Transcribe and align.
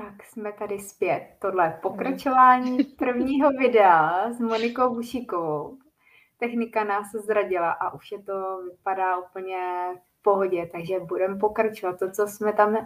Tak 0.00 0.24
jsme 0.24 0.52
tady 0.52 0.78
zpět. 0.78 1.28
Tohle 1.38 1.64
je 1.64 1.78
pokračování 1.82 2.84
prvního 2.84 3.50
videa 3.50 4.32
s 4.32 4.40
Monikou 4.40 4.94
Bušíkovou. 4.94 5.78
Technika 6.38 6.84
nás 6.84 7.10
zradila 7.12 7.70
a 7.70 7.94
už 7.94 8.12
je 8.12 8.22
to 8.22 8.62
vypadá 8.70 9.18
úplně 9.18 9.56
v 9.94 10.22
pohodě, 10.22 10.68
takže 10.72 11.00
budeme 11.00 11.38
pokračovat. 11.38 11.98
To, 11.98 12.10
co 12.10 12.26
jsme 12.26 12.52
tam 12.52 12.76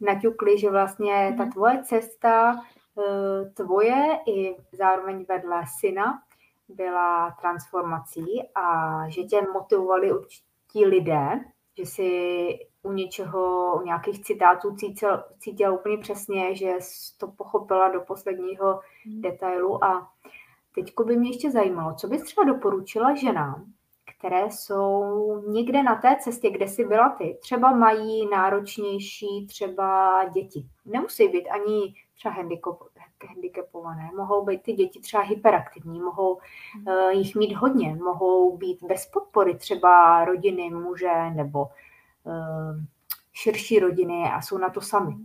naťukli, 0.00 0.58
že 0.58 0.70
vlastně 0.70 1.34
ta 1.36 1.42
mhm. 1.42 1.52
tvoje 1.52 1.82
cesta, 1.82 2.60
eh, 2.98 3.50
tvoje 3.50 4.18
i 4.26 4.56
zároveň 4.72 5.24
vedle 5.28 5.62
syna 5.80 6.22
byla 6.68 7.36
transformací 7.40 8.42
a 8.54 9.04
že 9.08 9.22
tě 9.22 9.40
motivovali 9.52 10.12
určití 10.12 10.86
lidé, 10.86 11.40
že 11.78 11.86
si 11.86 12.58
u 12.82 12.92
něčeho, 12.92 13.74
u 13.80 13.84
nějakých 13.84 14.24
citátů 14.24 14.74
cítil, 14.76 15.24
cítila 15.38 15.72
úplně 15.72 15.98
přesně, 15.98 16.54
že 16.54 16.72
to 17.18 17.28
pochopila 17.28 17.88
do 17.88 18.00
posledního 18.00 18.80
hmm. 19.04 19.22
detailu 19.22 19.84
a 19.84 20.08
teď 20.74 20.92
by 21.06 21.16
mě 21.16 21.30
ještě 21.30 21.50
zajímalo, 21.50 21.94
co 21.94 22.08
bys 22.08 22.22
třeba 22.22 22.44
doporučila 22.44 23.14
ženám, 23.14 23.64
které 24.18 24.50
jsou 24.50 25.42
někde 25.46 25.82
na 25.82 25.94
té 25.94 26.16
cestě, 26.20 26.50
kde 26.50 26.68
jsi 26.68 26.84
byla 26.84 27.08
ty, 27.08 27.38
třeba 27.40 27.72
mají 27.72 28.28
náročnější 28.30 29.46
třeba 29.46 30.24
děti. 30.24 30.66
Nemusí 30.86 31.28
být 31.28 31.48
ani 31.48 31.94
třeba 32.14 32.34
handicapované, 33.24 34.10
mohou 34.16 34.44
být 34.44 34.62
ty 34.62 34.72
děti 34.72 35.00
třeba 35.00 35.22
hyperaktivní, 35.22 36.00
mohou 36.00 36.34
uh, 36.34 37.10
jich 37.10 37.34
mít 37.34 37.54
hodně, 37.54 37.94
mohou 37.94 38.56
být 38.56 38.82
bez 38.82 39.06
podpory 39.06 39.54
třeba 39.54 40.24
rodiny, 40.24 40.70
muže 40.70 41.30
nebo 41.30 41.60
uh, 42.24 42.76
širší 43.32 43.78
rodiny 43.78 44.24
a 44.32 44.42
jsou 44.42 44.58
na 44.58 44.70
to 44.70 44.80
sami. 44.80 45.16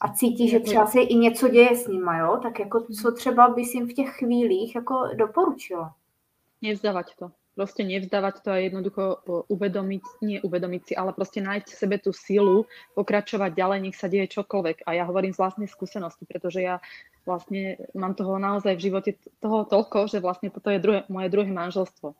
A 0.00 0.12
cítí, 0.12 0.48
že 0.48 0.60
třeba 0.60 0.86
se 0.86 1.00
i 1.00 1.14
něco 1.14 1.48
děje 1.48 1.76
s 1.76 1.86
nimi, 1.86 2.18
jo? 2.18 2.38
tak 2.42 2.58
jako 2.58 2.80
co 2.80 3.12
třeba 3.12 3.48
bys 3.48 3.74
jim 3.74 3.88
v 3.88 3.92
těch 3.92 4.10
chvílích 4.10 4.74
jako 4.74 5.08
doporučila? 5.14 5.94
Nevzdávať 6.62 7.16
to 7.16 7.30
proste 7.56 7.82
nevzdávať 7.88 8.44
to 8.44 8.52
a 8.52 8.60
jednoducho 8.60 9.24
uvedomiť, 9.48 10.04
nie 10.20 10.38
uvedomiť 10.44 10.82
si, 10.84 10.92
ale 10.92 11.16
proste 11.16 11.40
nájsť 11.40 11.68
v 11.72 11.80
sebe 11.80 11.96
tú 11.96 12.12
silu, 12.12 12.68
pokračovať 12.92 13.56
ďalej, 13.56 13.78
nech 13.80 13.96
sa 13.96 14.12
deje 14.12 14.28
čokoľvek. 14.36 14.84
A 14.84 15.00
ja 15.00 15.08
hovorím 15.08 15.32
z 15.32 15.40
vlastnej 15.40 15.66
skúsenosti, 15.66 16.28
pretože 16.28 16.60
ja 16.60 16.84
vlastne 17.24 17.80
mám 17.96 18.12
toho 18.12 18.36
naozaj 18.36 18.76
v 18.76 18.84
živote 18.92 19.10
toho 19.40 19.64
toľko, 19.64 20.12
že 20.12 20.20
vlastne 20.20 20.52
toto 20.52 20.68
je 20.68 20.78
druhé, 20.78 21.08
moje 21.08 21.32
druhé 21.32 21.48
manželstvo. 21.48 22.12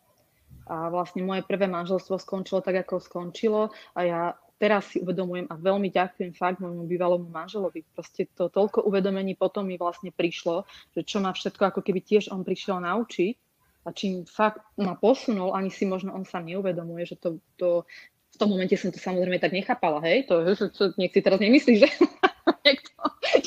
A 0.67 0.91
vlastne 0.91 1.23
moje 1.23 1.47
prvé 1.47 1.71
manželstvo 1.71 2.19
skončilo 2.19 2.65
tak, 2.65 2.83
ako 2.83 2.99
skončilo 2.99 3.71
a 3.95 4.01
ja 4.03 4.21
teraz 4.59 4.89
si 4.91 4.99
uvedomujem 5.05 5.47
a 5.53 5.55
veľmi 5.55 5.93
ďakujem 5.93 6.33
fakt 6.33 6.59
môjmu 6.59 6.89
bývalému 6.89 7.29
manželovi. 7.29 7.85
Proste 7.93 8.27
to 8.33 8.49
toľko 8.49 8.83
uvedomení 8.89 9.37
potom 9.37 9.69
mi 9.69 9.77
vlastne 9.77 10.11
prišlo, 10.11 10.65
že 10.97 11.05
čo 11.05 11.21
ma 11.21 11.31
všetko 11.31 11.71
ako 11.71 11.81
keby 11.85 12.01
tiež 12.03 12.33
on 12.33 12.43
prišiel 12.43 12.81
naučiť 12.83 13.46
a 13.87 13.95
čím 13.95 14.27
fakt 14.27 14.61
ma 14.77 14.99
posunul, 14.99 15.55
ani 15.55 15.71
si 15.71 15.87
možno 15.87 16.11
on 16.11 16.27
sám 16.27 16.51
neuvedomuje, 16.51 17.07
že 17.07 17.17
to, 17.17 17.39
to 17.55 17.87
v 18.35 18.37
tom 18.37 18.51
momente 18.53 18.75
som 18.75 18.91
to 18.91 18.99
samozrejme 18.99 19.39
tak 19.39 19.55
nechápala, 19.55 20.03
hej, 20.05 20.27
to, 20.27 20.43
to, 20.59 20.69
to 20.75 20.83
nech 20.99 21.15
si 21.15 21.23
teraz 21.23 21.39
nemyslí, 21.39 21.81
že 21.81 21.89
niekto, 22.67 22.93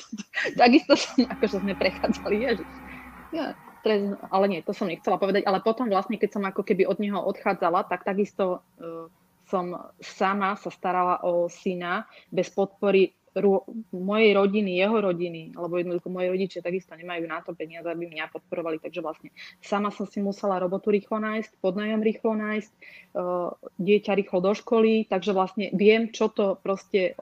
takisto 0.64 0.94
som, 0.96 1.28
akože 1.28 1.59
sme 1.59 1.76
prechádzali, 1.76 2.36
ježiš. 2.40 2.70
Ja, 3.30 3.54
ale 4.34 4.46
nie, 4.50 4.59
to 4.66 4.73
som 4.73 4.90
nechcela 4.90 5.22
povedať, 5.22 5.46
ale 5.46 5.62
potom 5.62 5.88
vlastne, 5.92 6.18
keď 6.18 6.40
som 6.40 6.44
ako 6.48 6.66
keby 6.66 6.90
od 6.90 6.98
neho 6.98 7.20
odchádzala, 7.22 7.86
tak 7.88 8.03
takisto 8.03 8.66
uh, 8.81 9.08
som 9.50 9.74
sama 10.02 10.53
sa 10.58 10.70
starala 10.70 11.22
o 11.26 11.50
syna 11.50 12.06
bez 12.30 12.53
podpory 12.53 13.14
mojej 13.94 14.31
rodiny, 14.33 14.77
jeho 14.77 14.97
rodiny, 15.02 15.53
lebo 15.53 15.77
jednoducho 15.77 16.09
moje 16.09 16.27
rodičia 16.33 16.66
takisto 16.66 16.97
nemajú 16.97 17.23
na 17.30 17.39
to 17.45 17.53
peniaze, 17.53 17.85
aby 17.85 18.09
mňa 18.09 18.33
podporovali, 18.33 18.81
takže 18.81 19.02
vlastne 19.05 19.30
sama 19.61 19.94
som 19.94 20.09
si 20.09 20.19
musela 20.19 20.57
robotu 20.57 20.90
rýchlo 20.90 21.22
nájsť, 21.22 21.62
podnajom 21.62 22.01
rýchlo 22.01 22.34
nájsť, 22.35 22.72
uh, 23.16 23.53
dieťa 23.78 24.12
rýchlo 24.18 24.39
do 24.41 24.53
školy, 24.57 25.06
takže 25.06 25.31
vlastne 25.31 25.69
viem, 25.75 26.09
čo 26.09 26.34
to 26.34 26.57
proste 26.57 27.13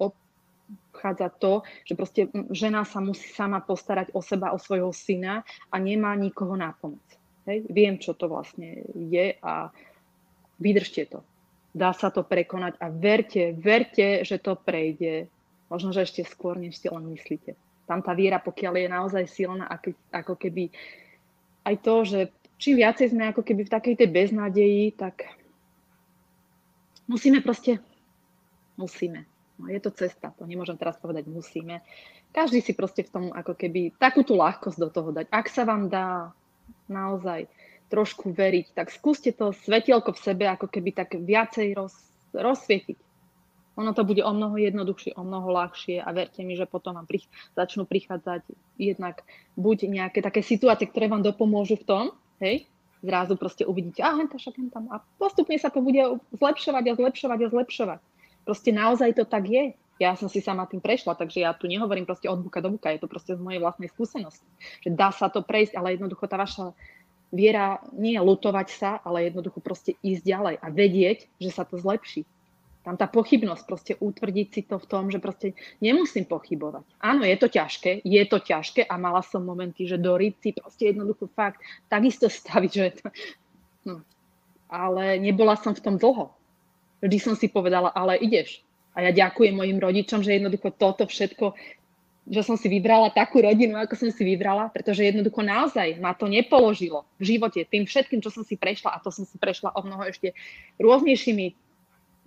obchádza 0.98 1.30
to, 1.38 1.62
že 1.86 1.94
proste 1.94 2.22
žena 2.50 2.82
sa 2.88 2.98
musí 3.04 3.30
sama 3.30 3.62
postarať 3.62 4.12
o 4.18 4.22
seba, 4.26 4.52
o 4.52 4.60
svojho 4.60 4.90
syna 4.90 5.46
a 5.70 5.76
nemá 5.78 6.16
nikoho 6.18 6.58
na 6.58 6.74
pomoc. 6.74 7.04
Hej? 7.46 7.70
Viem, 7.70 8.02
čo 8.02 8.18
to 8.18 8.28
vlastne 8.28 8.84
je 8.96 9.38
a 9.40 9.70
vydržte 10.58 11.06
to. 11.14 11.22
Dá 11.78 11.94
sa 11.94 12.10
to 12.10 12.26
prekonať 12.26 12.82
a 12.82 12.90
verte, 12.90 13.54
verte, 13.54 14.26
že 14.26 14.42
to 14.42 14.58
prejde 14.58 15.30
Možno, 15.68 15.92
že 15.92 16.08
ešte 16.08 16.24
skôr, 16.24 16.56
než 16.56 16.80
si 16.80 16.88
len 16.88 17.04
myslíte. 17.12 17.60
Tam 17.88 18.04
tá 18.04 18.16
viera, 18.16 18.40
pokiaľ 18.40 18.74
je 18.84 18.88
naozaj 18.92 19.24
silná, 19.28 19.68
ako 20.12 20.36
keby 20.36 20.72
aj 21.68 21.76
to, 21.84 21.96
že 22.08 22.20
čím 22.60 22.80
viacej 22.80 23.12
sme 23.12 23.32
ako 23.32 23.44
keby 23.44 23.68
v 23.68 23.74
takej 23.74 23.96
tej 24.00 24.10
beznádeji, 24.12 24.96
tak 24.96 25.28
musíme 27.08 27.40
proste, 27.44 27.80
musíme. 28.80 29.24
No, 29.58 29.74
je 29.74 29.82
to 29.82 29.90
cesta, 29.90 30.30
to 30.38 30.46
nemôžem 30.46 30.78
teraz 30.78 31.02
povedať 31.02 31.26
musíme. 31.26 31.82
Každý 32.30 32.62
si 32.62 32.78
proste 32.78 33.02
v 33.02 33.10
tom 33.10 33.26
ako 33.34 33.58
keby 33.58 33.98
takú 33.98 34.22
tú 34.22 34.38
ľahkosť 34.38 34.78
do 34.78 34.90
toho 34.94 35.10
dať. 35.10 35.26
Ak 35.34 35.50
sa 35.50 35.66
vám 35.66 35.90
dá 35.90 36.30
naozaj 36.86 37.50
trošku 37.90 38.36
veriť, 38.36 38.76
tak 38.76 38.94
skúste 38.94 39.32
to 39.34 39.56
svetielko 39.56 40.14
v 40.14 40.24
sebe 40.24 40.46
ako 40.46 40.68
keby 40.70 40.92
tak 40.94 41.16
viacej 41.18 41.74
roz, 41.74 41.96
rozsvietiť 42.36 43.07
ono 43.78 43.94
to 43.94 44.02
bude 44.02 44.26
o 44.26 44.34
mnoho 44.34 44.58
jednoduchšie, 44.58 45.14
o 45.14 45.22
mnoho 45.22 45.54
ľahšie 45.54 46.02
a 46.02 46.10
verte 46.10 46.42
mi, 46.42 46.58
že 46.58 46.66
potom 46.66 46.98
vám 46.98 47.06
prich- 47.06 47.30
začnú 47.54 47.86
prichádzať 47.86 48.42
jednak 48.82 49.22
buď 49.54 49.86
nejaké 49.86 50.26
také 50.26 50.42
situácie, 50.42 50.90
ktoré 50.90 51.06
vám 51.06 51.22
dopomôžu 51.22 51.78
v 51.78 51.86
tom, 51.86 52.04
hej, 52.42 52.66
zrazu 53.06 53.38
proste 53.38 53.70
uvidíte, 53.70 54.02
a 54.02 54.18
henta, 54.18 54.42
však 54.42 54.58
tam 54.74 54.90
a 54.90 55.06
postupne 55.22 55.54
sa 55.62 55.70
to 55.70 55.86
bude 55.86 56.02
zlepšovať 56.34 56.84
a 56.90 56.94
zlepšovať 56.98 57.40
a 57.46 57.48
zlepšovať. 57.54 58.00
Proste 58.50 58.74
naozaj 58.74 59.14
to 59.14 59.24
tak 59.30 59.46
je. 59.46 59.78
Ja 59.98 60.14
som 60.14 60.30
si 60.30 60.46
sama 60.46 60.70
tým 60.70 60.78
prešla, 60.78 61.18
takže 61.18 61.42
ja 61.42 61.58
tu 61.58 61.66
nehovorím 61.66 62.06
proste 62.06 62.30
od 62.30 62.38
buka 62.42 62.62
do 62.62 62.70
buka, 62.70 62.94
je 62.94 63.02
to 63.02 63.10
proste 63.10 63.34
z 63.34 63.42
mojej 63.42 63.58
vlastnej 63.58 63.90
skúsenosti. 63.90 64.46
Že 64.86 64.94
dá 64.94 65.10
sa 65.10 65.26
to 65.30 65.42
prejsť, 65.42 65.74
ale 65.74 65.98
jednoducho 65.98 66.30
tá 66.30 66.38
vaša 66.38 66.78
viera 67.34 67.82
nie 67.98 68.14
je 68.14 68.22
lutovať 68.22 68.68
sa, 68.72 69.02
ale 69.02 69.28
jednoducho 69.28 69.58
proste 69.58 69.98
ísť 70.06 70.22
ďalej 70.22 70.56
a 70.62 70.68
vedieť, 70.70 71.28
že 71.42 71.50
sa 71.50 71.66
to 71.66 71.82
zlepší 71.82 72.30
tam 72.88 72.96
tá 72.96 73.04
pochybnosť, 73.12 73.64
proste 73.68 73.94
utvrdiť 74.00 74.48
si 74.48 74.62
to 74.64 74.80
v 74.80 74.88
tom, 74.88 75.12
že 75.12 75.20
proste 75.20 75.60
nemusím 75.84 76.24
pochybovať. 76.24 76.88
Áno, 77.04 77.28
je 77.28 77.36
to 77.36 77.52
ťažké, 77.52 78.00
je 78.08 78.24
to 78.24 78.40
ťažké 78.40 78.88
a 78.88 78.96
mala 78.96 79.20
som 79.28 79.44
momenty, 79.44 79.84
že 79.84 80.00
do 80.00 80.16
si 80.16 80.56
proste 80.56 80.96
jednoducho 80.96 81.28
fakt 81.36 81.60
takisto 81.92 82.32
staviť, 82.40 82.72
že 82.72 82.88
to, 83.04 83.08
no. 83.92 83.96
ale 84.72 85.20
nebola 85.20 85.60
som 85.60 85.76
v 85.76 85.84
tom 85.84 86.00
dlho. 86.00 86.32
Vždy 87.04 87.18
som 87.20 87.36
si 87.36 87.52
povedala, 87.52 87.92
ale 87.92 88.24
ideš. 88.24 88.64
A 88.96 89.04
ja 89.04 89.12
ďakujem 89.12 89.54
mojim 89.54 89.78
rodičom, 89.84 90.24
že 90.24 90.40
jednoducho 90.40 90.72
toto 90.72 91.04
všetko 91.04 91.60
že 92.28 92.44
som 92.44 92.60
si 92.60 92.68
vybrala 92.68 93.08
takú 93.16 93.40
rodinu, 93.40 93.80
ako 93.80 93.96
som 93.96 94.12
si 94.12 94.28
vybrala, 94.28 94.68
pretože 94.68 95.00
jednoducho 95.00 95.40
naozaj 95.40 95.96
ma 96.04 96.12
to 96.12 96.28
nepoložilo 96.28 97.08
v 97.16 97.24
živote 97.24 97.64
tým 97.64 97.88
všetkým, 97.88 98.20
čo 98.20 98.28
som 98.28 98.44
si 98.44 98.60
prešla 98.60 99.00
a 99.00 99.00
to 99.00 99.16
som 99.16 99.24
si 99.24 99.40
prešla 99.40 99.72
o 99.72 99.80
mnoho 99.80 100.12
ešte 100.12 100.36
rôznejšími 100.76 101.67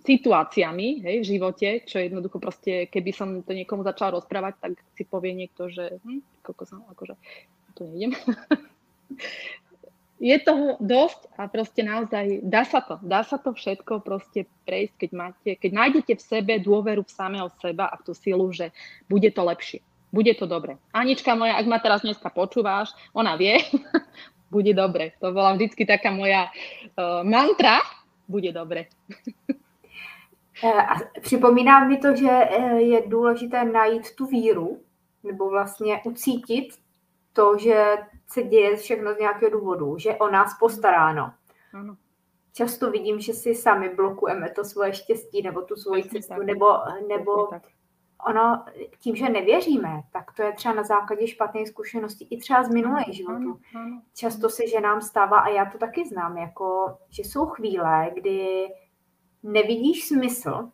situáciami 0.01 1.05
hej, 1.05 1.15
v 1.21 1.29
živote, 1.37 1.67
čo 1.85 2.01
jednoducho 2.01 2.41
proste, 2.41 2.89
keby 2.89 3.11
som 3.13 3.29
to 3.45 3.53
niekomu 3.53 3.85
začala 3.85 4.17
rozprávať, 4.17 4.53
tak 4.57 4.71
si 4.97 5.03
povie 5.05 5.37
niekto, 5.37 5.69
že 5.69 6.01
hm, 6.01 6.21
koľko 6.41 6.63
som, 6.65 6.79
akože 6.89 7.13
to 7.77 7.85
nejdem. 7.85 8.17
je 10.21 10.37
toho 10.45 10.77
dosť 10.77 11.33
a 11.33 11.49
proste 11.49 11.81
naozaj 11.81 12.45
dá 12.45 12.61
sa 12.61 12.85
to, 12.85 13.01
dá 13.01 13.25
sa 13.25 13.41
to 13.41 13.57
všetko 13.57 14.05
proste 14.05 14.45
prejsť, 14.69 14.93
keď 15.01 15.11
máte, 15.17 15.49
keď 15.57 15.71
nájdete 15.73 16.13
v 16.13 16.21
sebe 16.21 16.53
dôveru 16.61 17.01
v 17.01 17.09
samého 17.09 17.49
seba 17.57 17.89
a 17.89 17.97
v 17.97 18.05
tú 18.05 18.13
silu, 18.13 18.53
že 18.53 18.69
bude 19.09 19.33
to 19.33 19.41
lepšie, 19.41 19.81
bude 20.13 20.29
to 20.37 20.45
dobre. 20.45 20.77
Anička 20.93 21.33
moja, 21.33 21.57
ak 21.57 21.65
ma 21.65 21.81
teraz 21.81 22.05
dneska 22.05 22.29
počúváš, 22.29 22.93
ona 23.17 23.33
vie, 23.33 23.57
bude 24.53 24.77
dobre. 24.77 25.17
To 25.25 25.33
bola 25.33 25.57
vždycky 25.57 25.89
taká 25.89 26.13
moja 26.13 26.53
uh, 26.53 27.25
mantra, 27.25 27.81
bude 28.29 28.53
dobre. 28.53 28.93
Eh, 30.63 30.81
a 30.81 30.95
připomíná 31.21 31.85
mi 31.87 31.97
to, 31.97 32.15
že 32.15 32.29
eh, 32.29 32.81
je 32.81 33.07
důležité 33.07 33.63
najít 33.63 34.15
tu 34.15 34.25
víru, 34.25 34.81
nebo 35.23 35.49
vlastně 35.49 36.01
ucítit 36.05 36.67
to, 37.33 37.57
že 37.57 37.97
se 38.27 38.43
děje 38.43 38.75
všechno 38.75 39.13
z 39.13 39.17
nějakého 39.17 39.51
důvodu, 39.51 39.97
že 39.97 40.15
o 40.15 40.29
nás 40.29 40.59
postaráno. 40.59 41.33
Ano. 41.73 41.95
Často 42.53 42.91
vidím, 42.91 43.19
že 43.19 43.33
si 43.33 43.55
sami 43.55 43.95
blokujeme 43.95 44.49
to 44.49 44.63
svoje 44.63 44.93
štěstí 44.93 45.41
nebo 45.41 45.61
tu 45.61 45.75
svoji 45.75 46.01
Přesně 46.01 46.19
cestu, 46.19 46.35
tak. 46.35 46.45
nebo, 46.45 46.67
nebo 47.07 47.49
ono 48.29 48.65
tím, 48.99 49.15
že 49.15 49.29
nevěříme, 49.29 50.01
tak 50.13 50.33
to 50.33 50.43
je 50.43 50.53
třeba 50.53 50.73
na 50.73 50.83
základě 50.83 51.27
špatných 51.27 51.67
zkušeností 51.67 52.27
i 52.29 52.37
třeba 52.37 52.63
z 52.63 52.69
minulého 52.69 53.11
životu. 53.11 53.59
Často 54.15 54.49
se 54.49 54.67
ženám 54.67 55.01
stává, 55.01 55.39
a 55.39 55.49
já 55.49 55.65
to 55.65 55.77
taky 55.77 56.07
znám, 56.07 56.37
jako, 56.37 56.97
že 57.09 57.23
jsou 57.23 57.45
chvíle, 57.45 58.11
kdy 58.13 58.67
nevidíš 59.43 60.07
smysl 60.07 60.71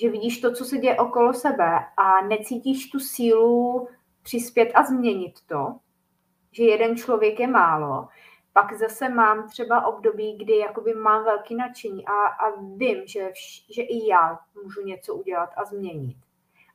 že 0.00 0.10
vidíš 0.10 0.40
to, 0.40 0.52
co 0.52 0.64
se 0.64 0.78
děje 0.78 0.96
okolo 0.96 1.34
sebe 1.34 1.78
a 1.96 2.20
necítíš 2.26 2.90
tu 2.90 2.98
sílu 2.98 3.88
přispět 4.22 4.70
a 4.74 4.82
změnit 4.82 5.34
to, 5.46 5.76
že 6.52 6.64
jeden 6.64 6.96
člověk 6.96 7.40
je 7.40 7.46
málo, 7.46 8.08
pak 8.52 8.72
zase 8.72 9.08
mám 9.08 9.48
třeba 9.48 9.86
období, 9.86 10.38
kdy 10.38 10.56
jakoby 10.56 10.94
mám 10.94 11.24
velký 11.24 11.54
nadšení 11.54 12.06
a, 12.06 12.12
a 12.12 12.60
vím, 12.76 13.06
že, 13.06 13.30
vš, 13.32 13.66
že 13.70 13.82
i 13.82 14.08
já 14.08 14.38
můžu 14.62 14.82
něco 14.82 15.14
udělat 15.14 15.50
a 15.56 15.64
změnit. 15.64 16.16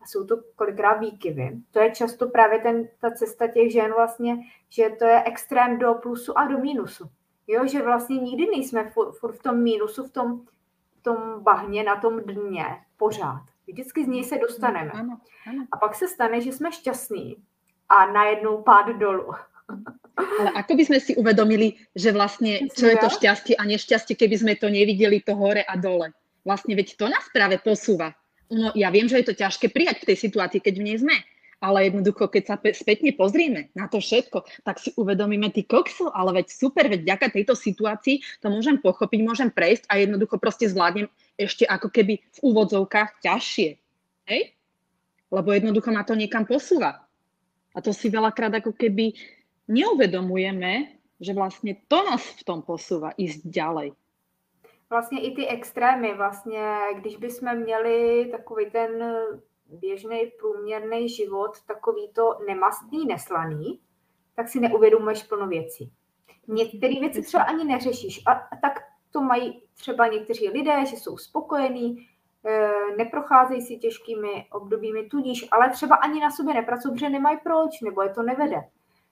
A 0.01 0.05
jsou 0.05 0.25
to 0.25 0.37
kolikrát 0.55 0.93
výkyvy. 0.93 1.57
To 1.71 1.79
je 1.79 1.91
často 1.91 2.29
právě 2.29 2.59
ten, 2.59 2.87
ta 2.99 3.11
cesta 3.11 3.47
těch 3.47 3.71
žen 3.71 3.93
vlastně, 3.93 4.37
že 4.69 4.89
to 4.99 5.05
je 5.05 5.23
extrém 5.23 5.79
do 5.79 5.93
plusu 5.93 6.37
a 6.37 6.47
do 6.47 6.57
mínusu. 6.57 7.09
Jo, 7.47 7.67
že 7.67 7.81
vlastně 7.81 8.17
nikdy 8.17 8.45
nejsme 8.45 8.89
furt, 8.89 9.11
furt 9.11 9.33
v 9.33 9.43
tom 9.43 9.63
mínusu, 9.63 10.03
v 10.03 10.11
tom, 10.11 10.41
v 11.01 11.03
tom 11.03 11.43
bahně, 11.43 11.83
na 11.83 11.95
tom 11.95 12.19
dně 12.19 12.65
pořád. 12.97 13.41
Vždycky 13.67 14.05
z 14.05 14.07
něj 14.07 14.23
se 14.23 14.37
dostaneme. 14.37 14.91
A 15.71 15.77
pak 15.77 15.95
se 15.95 16.07
stane, 16.07 16.41
že 16.41 16.51
jsme 16.51 16.71
šťastní 16.71 17.37
a 17.89 18.05
najednou 18.05 18.61
pád 18.61 18.89
dolů. 18.89 19.33
Ale 20.39 20.51
ako 20.59 20.75
by 20.75 20.83
sme 20.83 20.99
si 20.99 21.15
uvedomili, 21.15 21.79
že 21.95 22.11
vlastne, 22.11 22.67
čo 22.75 22.91
je 22.91 22.99
to 22.99 23.07
šťastie 23.07 23.55
a 23.55 23.63
nešťastie, 23.63 24.19
keby 24.19 24.35
sme 24.35 24.53
to 24.59 24.67
nevideli 24.67 25.23
to 25.23 25.31
hore 25.31 25.63
a 25.63 25.73
dole. 25.79 26.11
Vlastne, 26.43 26.75
veď 26.75 26.99
to 26.99 27.07
nás 27.07 27.23
práve 27.31 27.63
posúva. 27.63 28.11
No, 28.51 28.75
ja 28.75 28.91
viem, 28.91 29.07
že 29.07 29.23
je 29.23 29.31
to 29.31 29.39
ťažké 29.39 29.71
prijať 29.71 30.03
v 30.03 30.07
tej 30.11 30.17
situácii, 30.27 30.59
keď 30.59 30.75
v 30.75 30.83
nej 30.83 30.97
sme. 30.99 31.15
Ale 31.61 31.85
jednoducho, 31.85 32.25
keď 32.25 32.43
sa 32.43 32.55
spätne 32.57 33.13
pozrieme 33.13 33.69
na 33.77 33.85
to 33.85 34.01
všetko, 34.01 34.65
tak 34.65 34.81
si 34.81 34.89
uvedomíme, 34.97 35.53
ty 35.53 35.61
kokso, 35.61 36.09
ale 36.09 36.41
veď 36.41 36.49
super, 36.49 36.89
veď 36.89 37.05
vďaka 37.05 37.27
tejto 37.37 37.53
situácii 37.53 38.41
to 38.41 38.49
môžem 38.49 38.81
pochopiť, 38.81 39.19
môžem 39.21 39.49
prejsť 39.53 39.85
a 39.85 40.01
jednoducho 40.01 40.41
proste 40.41 40.65
zvládnem 40.65 41.05
ešte 41.37 41.69
ako 41.69 41.93
keby 41.93 42.17
v 42.17 42.39
úvodzovkách 42.41 43.21
ťažšie. 43.21 43.69
Hej? 44.25 44.41
Lebo 45.29 45.53
jednoducho 45.53 45.93
ma 45.93 46.01
to 46.01 46.17
niekam 46.17 46.49
posúva. 46.49 47.05
A 47.71 47.79
to 47.79 47.93
si 47.93 48.09
veľakrát 48.09 48.51
ako 48.57 48.73
keby 48.73 49.13
neuvedomujeme, 49.69 50.97
že 51.21 51.33
vlastně 51.33 51.75
to 51.87 52.03
nás 52.03 52.25
v 52.25 52.43
tom 52.43 52.61
posúva 52.61 53.13
ísť 53.17 53.45
ďalej. 53.45 53.91
Vlastně 54.89 55.21
i 55.21 55.31
ty 55.35 55.47
extrémy, 55.47 56.13
vlastně, 56.13 56.77
když 56.99 57.17
bychom 57.17 57.55
měli 57.55 58.27
takový 58.31 58.65
ten 58.71 59.03
běžný 59.71 60.31
průměrný 60.39 61.09
život, 61.09 61.51
takový 61.67 62.09
to 62.13 62.39
nemastný, 62.47 63.05
neslaný, 63.05 63.79
tak 64.35 64.49
si 64.49 64.59
neuvědomuješ 64.59 65.23
plno 65.23 65.47
věcí. 65.47 65.91
Některé 66.47 66.99
věci 66.99 67.21
třeba 67.21 67.43
ani 67.43 67.63
neřešíš. 67.63 68.21
A, 68.25 68.31
a 68.31 68.55
tak 68.61 68.79
to 69.11 69.21
mají 69.21 69.63
třeba 69.73 70.07
někteří 70.07 70.49
lidé, 70.49 70.85
že 70.85 70.95
jsou 70.95 71.17
spokojení, 71.17 72.07
e, 72.45 72.71
neprocházejí 72.97 73.61
si 73.61 73.77
těžkými 73.77 74.47
obdobími, 74.51 75.03
tudíž, 75.03 75.47
ale 75.51 75.69
třeba 75.69 75.95
ani 75.95 76.19
na 76.19 76.31
sobě 76.31 76.53
nepracují, 76.53 76.93
protože 76.93 77.09
nemají 77.09 77.37
proč, 77.43 77.81
nebo 77.81 78.01
je 78.01 78.09
to 78.09 78.23
nevede. 78.23 78.61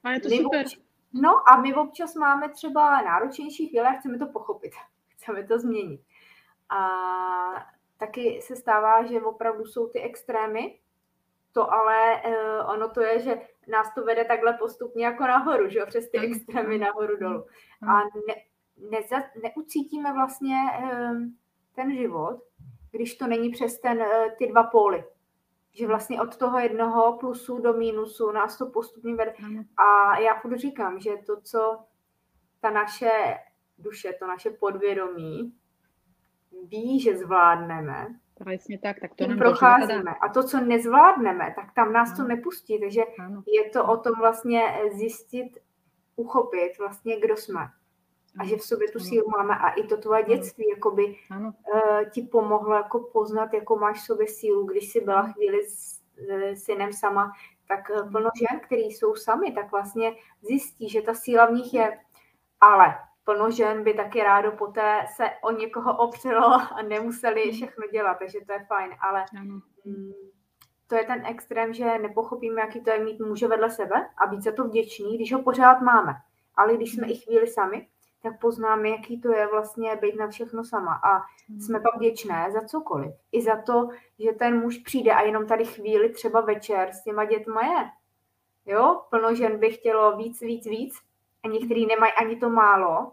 A 0.04 0.10
je 0.10 0.20
to 0.20 0.28
my 0.28 0.36
super. 0.36 0.60
Občas, 0.60 0.80
no 1.12 1.50
a 1.50 1.60
my 1.60 1.74
občas 1.74 2.14
máme 2.14 2.48
třeba 2.48 3.02
náročnější 3.02 3.68
chvíle 3.68 3.88
a 3.88 3.92
chceme 3.92 4.18
to 4.18 4.26
pochopit. 4.26 4.72
Chceme 5.08 5.46
to 5.46 5.58
změnit. 5.58 6.00
A 6.68 6.88
taky 8.00 8.42
se 8.42 8.56
stává, 8.56 9.04
že 9.04 9.22
opravdu 9.22 9.64
jsou 9.64 9.88
ty 9.88 10.00
extrémy, 10.00 10.78
to 11.52 11.72
ale 11.72 12.22
uh, 12.26 12.70
ono 12.70 12.88
to 12.88 13.00
je, 13.00 13.20
že 13.20 13.40
nás 13.68 13.94
to 13.94 14.04
vede 14.04 14.24
takhle 14.24 14.52
postupně 14.52 15.04
jako 15.04 15.22
nahoru, 15.22 15.68
že 15.68 15.78
jo, 15.78 15.86
přes 15.86 16.10
ty 16.10 16.18
extrémy 16.18 16.78
nahoru 16.78 17.16
dolů. 17.16 17.46
A 17.88 17.94
ne, 18.04 18.34
neza, 18.90 19.16
neucítíme 19.42 20.12
vlastně 20.12 20.56
uh, 20.82 21.18
ten 21.74 21.96
život, 21.96 22.42
když 22.90 23.14
to 23.14 23.26
není 23.26 23.50
přes 23.50 23.80
ten, 23.80 23.98
uh, 23.98 24.06
ty 24.38 24.46
dva 24.46 24.62
póly. 24.62 25.04
Že 25.72 25.86
vlastně 25.86 26.20
od 26.20 26.36
toho 26.36 26.58
jednoho 26.58 27.18
plusu 27.18 27.58
do 27.58 27.72
mínusu 27.72 28.30
nás 28.30 28.58
to 28.58 28.66
postupně 28.66 29.14
vede. 29.14 29.34
A 29.76 30.18
já 30.18 30.34
furt 30.34 30.56
říkám, 30.56 31.00
že 31.00 31.10
to, 31.26 31.40
co 31.40 31.78
ta 32.60 32.70
naše 32.70 33.38
duše, 33.78 34.12
to 34.12 34.26
naše 34.26 34.50
podvědomí 34.50 35.59
ví, 36.68 37.00
že 37.00 37.16
zvládneme, 37.16 38.06
Přesně 38.46 38.78
tak, 38.78 39.00
tak 39.00 39.14
to 39.14 39.26
nám 39.26 39.38
procházíme. 39.38 40.14
A 40.20 40.28
to, 40.28 40.42
co 40.42 40.60
nezvládneme, 40.60 41.52
tak 41.56 41.74
tam 41.74 41.92
nás 41.92 42.16
to 42.16 42.24
nepustí. 42.24 42.80
Takže 42.80 43.00
ano. 43.18 43.42
je 43.46 43.70
to 43.70 43.86
o 43.86 43.96
tom 43.96 44.12
vlastně 44.18 44.62
zjistit, 44.92 45.58
uchopit 46.16 46.78
vlastně, 46.78 47.20
kdo 47.20 47.36
jsme 47.36 47.68
a 48.38 48.44
že 48.44 48.56
v 48.56 48.62
sobě 48.62 48.90
tu 48.90 48.98
sílu 48.98 49.30
máme 49.30 49.54
a 49.56 49.68
i 49.68 49.82
to 49.82 49.96
tvoje 49.96 50.22
dětství 50.22 50.68
jakoby 50.68 51.16
ano. 51.30 51.52
Uh, 51.74 52.10
ti 52.10 52.22
pomohlo 52.22 52.74
jako 52.74 53.00
poznat, 53.12 53.54
jako 53.54 53.76
máš 53.76 54.02
v 54.02 54.06
sobě 54.06 54.28
sílu, 54.28 54.64
když 54.64 54.88
jsi 54.88 55.00
byla 55.00 55.32
chvíli 55.32 55.68
s, 55.68 56.00
s 56.54 56.64
synem 56.64 56.92
sama, 56.92 57.32
tak 57.68 57.90
uh, 57.90 58.10
plno 58.10 58.30
žen, 58.38 58.60
který 58.60 58.82
jsou 58.82 59.14
sami, 59.14 59.52
tak 59.52 59.70
vlastně 59.70 60.16
zjistí, 60.42 60.88
že 60.88 61.02
ta 61.02 61.14
síla 61.14 61.46
v 61.46 61.52
nich 61.52 61.74
je, 61.74 61.98
ale 62.60 62.94
plno 63.30 63.50
žen 63.50 63.84
by 63.84 63.94
taky 63.94 64.22
rádo 64.22 64.52
poté 64.52 65.06
se 65.16 65.24
o 65.42 65.50
někoho 65.50 65.96
opřelo 65.96 66.54
a 66.54 66.82
nemuseli 66.88 67.52
všechno 67.52 67.86
dělat, 67.86 68.18
takže 68.18 68.38
to 68.46 68.52
je 68.52 68.64
fajn, 68.68 68.90
ale 69.00 69.24
mm, 69.84 70.12
to 70.86 70.94
je 70.94 71.04
ten 71.04 71.26
extrém, 71.26 71.74
že 71.74 71.98
nepochopíme, 71.98 72.60
jaký 72.60 72.80
to 72.80 72.90
je 72.90 73.04
mít 73.04 73.20
muže 73.20 73.48
vedle 73.48 73.70
sebe 73.70 74.08
a 74.18 74.26
být 74.26 74.42
za 74.42 74.52
to 74.52 74.64
vděčný, 74.64 75.16
když 75.16 75.32
ho 75.32 75.42
pořád 75.42 75.80
máme. 75.80 76.12
Ale 76.54 76.76
když 76.76 76.94
jsme 76.94 77.06
i 77.06 77.16
chvíli 77.16 77.46
sami, 77.46 77.88
tak 78.22 78.40
poznáme, 78.40 78.88
jaký 78.88 79.20
to 79.20 79.32
je 79.32 79.46
vlastně 79.46 79.96
být 79.96 80.16
na 80.16 80.28
všechno 80.28 80.64
sama. 80.64 80.94
A 80.94 81.16
hmm. 81.48 81.60
jsme 81.60 81.80
pak 81.80 81.96
vděčné 81.96 82.50
za 82.52 82.60
cokoliv. 82.60 83.14
I 83.32 83.42
za 83.42 83.56
to, 83.56 83.88
že 84.18 84.32
ten 84.32 84.60
muž 84.60 84.78
přijde 84.78 85.12
a 85.12 85.22
jenom 85.22 85.46
tady 85.46 85.64
chvíli, 85.64 86.08
třeba 86.08 86.40
večer 86.40 86.88
s 86.92 87.04
těma 87.04 87.24
dětma 87.24 87.60
je. 87.62 87.90
Jo, 88.66 89.02
plno 89.10 89.34
žen 89.34 89.58
by 89.58 89.70
chtělo 89.70 90.16
víc, 90.16 90.40
víc, 90.40 90.66
víc 90.66 90.94
a 91.44 91.48
některý 91.48 91.86
nemají 91.86 92.12
ani 92.12 92.36
to 92.36 92.50
málo 92.50 93.12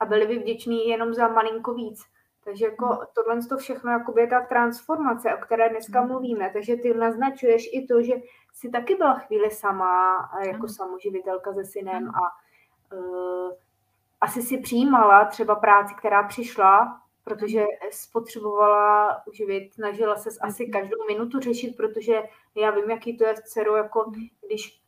a 0.00 0.04
byli 0.04 0.26
by 0.26 0.38
vděční 0.38 0.88
jenom 0.88 1.14
za 1.14 1.28
malinko 1.28 1.74
víc. 1.74 2.04
Takže 2.44 2.64
jako 2.64 2.86
hmm. 2.86 2.98
tohle 3.14 3.42
to 3.48 3.56
všechno 3.56 3.90
jako 3.90 4.20
je 4.20 4.26
ta 4.26 4.40
transformace, 4.40 5.34
o 5.34 5.38
které 5.38 5.68
dneska 5.68 6.00
hmm. 6.00 6.08
mluvíme. 6.08 6.50
Takže 6.52 6.76
ty 6.76 6.94
naznačuješ 6.94 7.68
i 7.72 7.86
to, 7.86 8.02
že 8.02 8.14
jsi 8.52 8.70
taky 8.70 8.94
byla 8.94 9.14
chvíli 9.14 9.50
sama 9.50 10.16
jako 10.46 10.68
samoživitelka 10.68 11.52
se 11.52 11.64
synem 11.64 12.08
a 12.08 12.20
uh, 12.96 13.52
asi 14.20 14.42
si 14.42 14.58
přijímala 14.58 15.24
třeba 15.24 15.54
práci, 15.54 15.94
která 15.98 16.22
přišla, 16.22 17.00
protože 17.24 17.64
spotřebovala 17.90 19.16
uživit, 19.26 19.74
snažila 19.74 20.16
se 20.16 20.30
asi 20.40 20.66
každou 20.66 20.96
minutu 21.08 21.40
řešit, 21.40 21.76
protože 21.76 22.22
já 22.54 22.70
vím, 22.70 22.90
jaký 22.90 23.18
to 23.18 23.24
je 23.24 23.36
s 23.36 23.40
dcerou, 23.40 23.74
jako 23.74 24.12
když, 24.46 24.80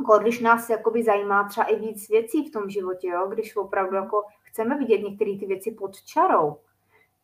jako 0.00 0.18
když 0.18 0.40
nás 0.40 0.70
jakoby 0.70 1.02
zajímá 1.02 1.48
třeba 1.48 1.66
i 1.66 1.76
víc 1.76 2.08
věcí 2.08 2.48
v 2.48 2.52
tom 2.52 2.70
životě, 2.70 3.08
jo? 3.08 3.26
když 3.28 3.56
opravdu 3.56 3.96
jako 3.96 4.24
chceme 4.42 4.78
vidět 4.78 4.98
některé 4.98 5.36
ty 5.38 5.46
věci 5.46 5.70
pod 5.70 6.02
čarou. 6.02 6.56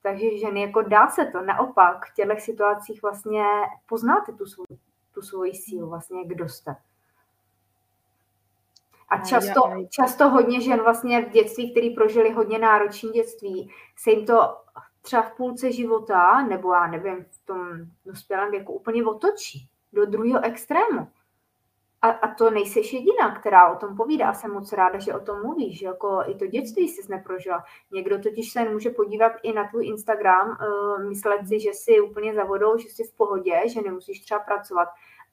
Takže 0.02 0.38
ženy, 0.38 0.60
jako 0.60 0.82
dá 0.82 1.08
se 1.08 1.24
to, 1.24 1.42
naopak 1.42 2.06
v 2.06 2.14
těchto 2.14 2.34
situacích 2.38 3.02
vlastně 3.02 3.44
poznáte 3.88 4.32
tu 4.32 4.46
svou, 4.46 4.64
tu 5.14 5.22
svoji 5.22 5.54
sílu, 5.54 5.88
vlastně 5.88 6.24
kdo 6.24 6.48
jste. 6.48 6.76
A 9.08 9.18
často, 9.18 9.60
často 9.90 10.28
hodně 10.28 10.60
žen 10.60 10.80
vlastně 10.80 11.24
v 11.24 11.30
dětství, 11.30 11.70
který 11.70 11.90
prožili 11.90 12.30
hodně 12.30 12.58
náročné 12.58 13.10
dětství, 13.10 13.70
se 13.96 14.10
jim 14.10 14.26
to 14.26 14.56
třeba 15.02 15.22
v 15.22 15.36
půlce 15.36 15.72
života, 15.72 16.42
nebo 16.42 16.72
já 16.72 16.86
nevím, 16.86 17.24
v 17.30 17.46
tom 17.46 17.68
dospělém 18.06 18.50
věku 18.50 18.72
úplně 18.72 19.04
otočí 19.04 19.68
do 19.92 20.06
druhého 20.06 20.44
extrému. 20.44 21.08
A, 22.06 22.10
a 22.10 22.34
to 22.34 22.50
nejseš 22.50 22.92
jediná, 22.92 23.34
která 23.40 23.72
o 23.72 23.76
tom 23.76 23.96
povídá. 23.96 24.34
Jsem 24.34 24.52
moc 24.52 24.72
ráda, 24.72 24.98
že 24.98 25.14
o 25.14 25.20
tom 25.20 25.42
mluvíš, 25.42 25.78
že 25.78 25.86
jako 25.86 26.22
i 26.26 26.34
to 26.34 26.46
dětství 26.46 26.88
jsi 26.88 27.12
neprožila. 27.12 27.64
Někdo 27.92 28.18
totiž 28.18 28.52
se 28.52 28.64
může 28.64 28.90
podívat 28.90 29.32
i 29.42 29.52
na 29.52 29.68
tvůj 29.68 29.86
Instagram, 29.86 30.48
uh, 30.48 31.08
myslet 31.08 31.48
si, 31.48 31.60
že 31.60 31.70
jsi 31.70 32.00
úplně 32.00 32.34
za 32.34 32.44
vodou, 32.44 32.78
že 32.78 32.88
jsi 32.88 33.04
v 33.04 33.16
pohodě, 33.16 33.62
že 33.68 33.82
nemusíš 33.82 34.20
třeba 34.20 34.40
pracovat 34.40 34.88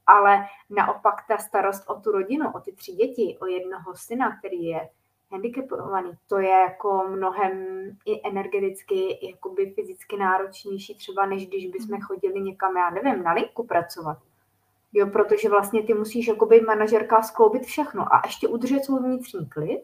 ale 0.08 0.46
naopak 0.70 1.15
ta 1.27 1.38
starost 1.38 1.89
o 1.89 1.96
tu 2.00 2.12
rodinu, 2.12 2.51
o 2.56 2.60
ty 2.60 2.72
tři 2.72 2.92
děti, 2.92 3.38
o 3.42 3.46
jednoho 3.46 3.96
syna, 3.96 4.38
který 4.39 4.63
je 4.63 4.89
handicapovaný, 5.32 6.12
to 6.27 6.38
je 6.38 6.50
jako 6.50 7.03
mnohem 7.10 7.51
i 8.06 8.30
energeticky, 8.30 8.96
i 8.96 9.32
jakoby 9.32 9.74
fyzicky 9.75 10.18
náročnější 10.18 10.96
třeba, 10.96 11.25
než 11.25 11.48
když 11.48 11.68
bychom 11.68 12.01
chodili 12.01 12.42
někam, 12.42 12.77
já 12.77 12.89
nevím, 12.89 13.24
na 13.24 13.34
linku 13.34 13.68
pracovat. 13.68 14.18
Jo, 14.94 15.08
protože 15.08 15.50
vlastně 15.50 15.84
ty 15.84 15.94
musíš 15.94 16.28
jakoby 16.28 16.62
manažerka 16.62 17.22
skloubit 17.22 17.64
všechno 17.64 18.14
a 18.14 18.22
ještě 18.26 18.48
udržet 18.48 18.86
svůj 18.86 19.00
vnitřní 19.00 19.50
klid, 19.50 19.82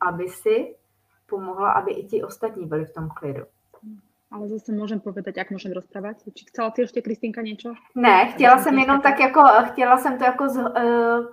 aby 0.00 0.28
si 0.28 0.74
pomohla, 1.26 1.72
aby 1.72 1.92
i 1.92 2.04
ti 2.04 2.22
ostatní 2.22 2.66
byli 2.66 2.84
v 2.84 2.94
tom 2.94 3.08
klidu. 3.08 3.44
Ale 4.28 4.44
zase 4.44 4.76
môžem 4.76 5.00
povedať, 5.00 5.40
jak 5.40 5.48
môžem 5.48 5.72
rozprávať. 5.72 6.20
Či 6.36 6.44
chcela 6.52 6.70
ty 6.70 6.82
ještě, 6.82 7.02
Kristýnka, 7.02 7.42
něco? 7.42 7.74
Ne, 7.94 8.32
chtěla 8.32 8.58
jsem 8.58 8.78
jenom 8.78 9.00
tak 9.00 9.20
jako, 9.20 9.42
chtěla 9.72 9.96
jsem 9.96 10.18
to 10.18 10.24
jako 10.24 10.48
z, 10.48 10.56
uh, 10.56 10.72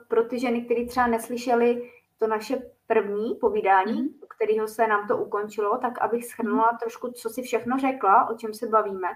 pro 0.07 0.23
ty 0.23 0.39
ženy, 0.39 0.61
které 0.61 0.85
třeba 0.85 1.07
neslyšeli 1.07 1.91
to 2.19 2.27
naše 2.27 2.57
první 2.87 3.35
povídání, 3.35 4.01
mm. 4.01 4.07
-hmm. 4.07 4.27
kterého 4.27 4.67
se 4.67 4.87
nám 4.87 5.07
to 5.07 5.17
ukončilo, 5.17 5.77
tak 5.77 6.01
abych 6.01 6.25
schrnula 6.25 6.71
mm. 6.71 6.77
trošku, 6.77 7.11
co 7.11 7.29
si 7.29 7.41
všechno 7.41 7.79
řekla, 7.79 8.29
o 8.29 8.35
čem 8.35 8.53
se 8.53 8.67
bavíme, 8.67 9.07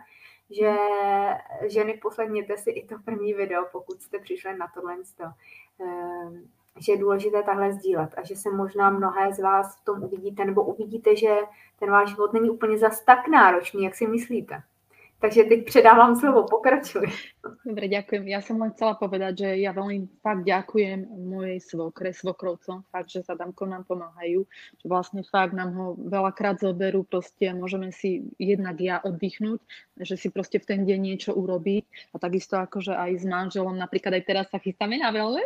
že 0.50 0.75
ženy 1.68 1.94
poslechněte 1.94 2.58
si 2.58 2.70
i 2.70 2.88
to 2.88 2.96
první 3.06 3.34
video, 3.34 3.65
pokud 3.72 4.01
jste 4.01 4.20
přišli 4.20 4.58
na 4.58 4.68
tohle. 4.74 4.96
Ehm, 5.79 6.50
že 6.79 6.91
je 6.91 6.98
důležité 6.98 7.44
tahle 7.44 7.74
sdílet 7.74 8.13
a 8.18 8.24
že 8.24 8.36
se 8.36 8.51
možná 8.51 8.89
mnohé 8.89 9.34
z 9.34 9.39
vás 9.39 9.77
v 9.77 9.86
tom 9.86 10.03
uvidíte, 10.03 10.46
nebo 10.46 10.63
uvidíte, 10.63 11.15
že 11.15 11.38
ten 11.79 11.91
váš 11.91 12.10
život 12.10 12.34
není 12.34 12.50
úplně 12.50 12.77
zas 12.77 13.03
tak 13.06 13.27
náročný, 13.27 13.84
jak 13.84 13.96
si 13.96 14.08
myslíte. 14.08 14.62
Takže 15.20 15.44
teď 15.44 15.66
předávám 15.66 16.16
slovo, 16.16 16.48
pokračuj. 16.48 17.04
Dobre, 17.68 17.92
ďakujem. 17.92 18.24
Ja 18.32 18.40
som 18.40 18.56
len 18.64 18.72
chcela 18.72 18.96
povedať, 18.96 19.44
že 19.44 19.50
ja 19.60 19.76
veľmi 19.76 20.24
fakt 20.24 20.48
ďakujem 20.48 21.12
mojej 21.12 21.60
svokre, 21.60 22.16
svokrovcom, 22.16 22.88
fakt, 22.88 23.12
že 23.12 23.28
sa 23.28 23.36
Damko 23.36 23.68
nám 23.68 23.84
pomáhajú, 23.84 24.48
že 24.80 24.86
vlastne 24.88 25.28
fakt 25.28 25.52
nám 25.52 25.76
ho 25.76 25.88
veľakrát 26.00 26.64
zoberú 26.64 27.04
proste 27.04 27.52
môžeme 27.52 27.92
si 27.92 28.32
jednak 28.40 28.80
ja 28.80 29.04
oddychnúť, 29.04 29.60
že 30.00 30.16
si 30.16 30.32
proste 30.32 30.56
v 30.64 30.68
ten 30.72 30.82
deň 30.88 31.00
niečo 31.04 31.36
urobiť 31.36 32.16
a 32.16 32.24
takisto 32.24 32.56
akože 32.56 32.96
aj 32.96 33.12
s 33.20 33.26
manželom, 33.28 33.76
napríklad 33.76 34.16
aj 34.16 34.24
teraz 34.24 34.46
sa 34.48 34.64
chystáme 34.64 35.04
na 35.04 35.12
veľa, 35.12 35.44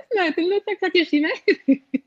tak 0.70 0.78
sa 0.86 0.94
tešíme. 0.94 1.34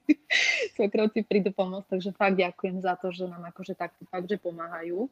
Svokrovci 0.79 1.27
prídu 1.27 1.51
pomôcť, 1.51 1.99
takže 1.99 2.11
fakt 2.15 2.39
ďakujem 2.39 2.79
za 2.79 2.95
to, 2.95 3.11
že 3.11 3.27
nám 3.27 3.43
akože 3.51 3.75
takto 3.75 4.07
fakt, 4.07 4.31
že 4.31 4.39
pomáhajú. 4.39 5.11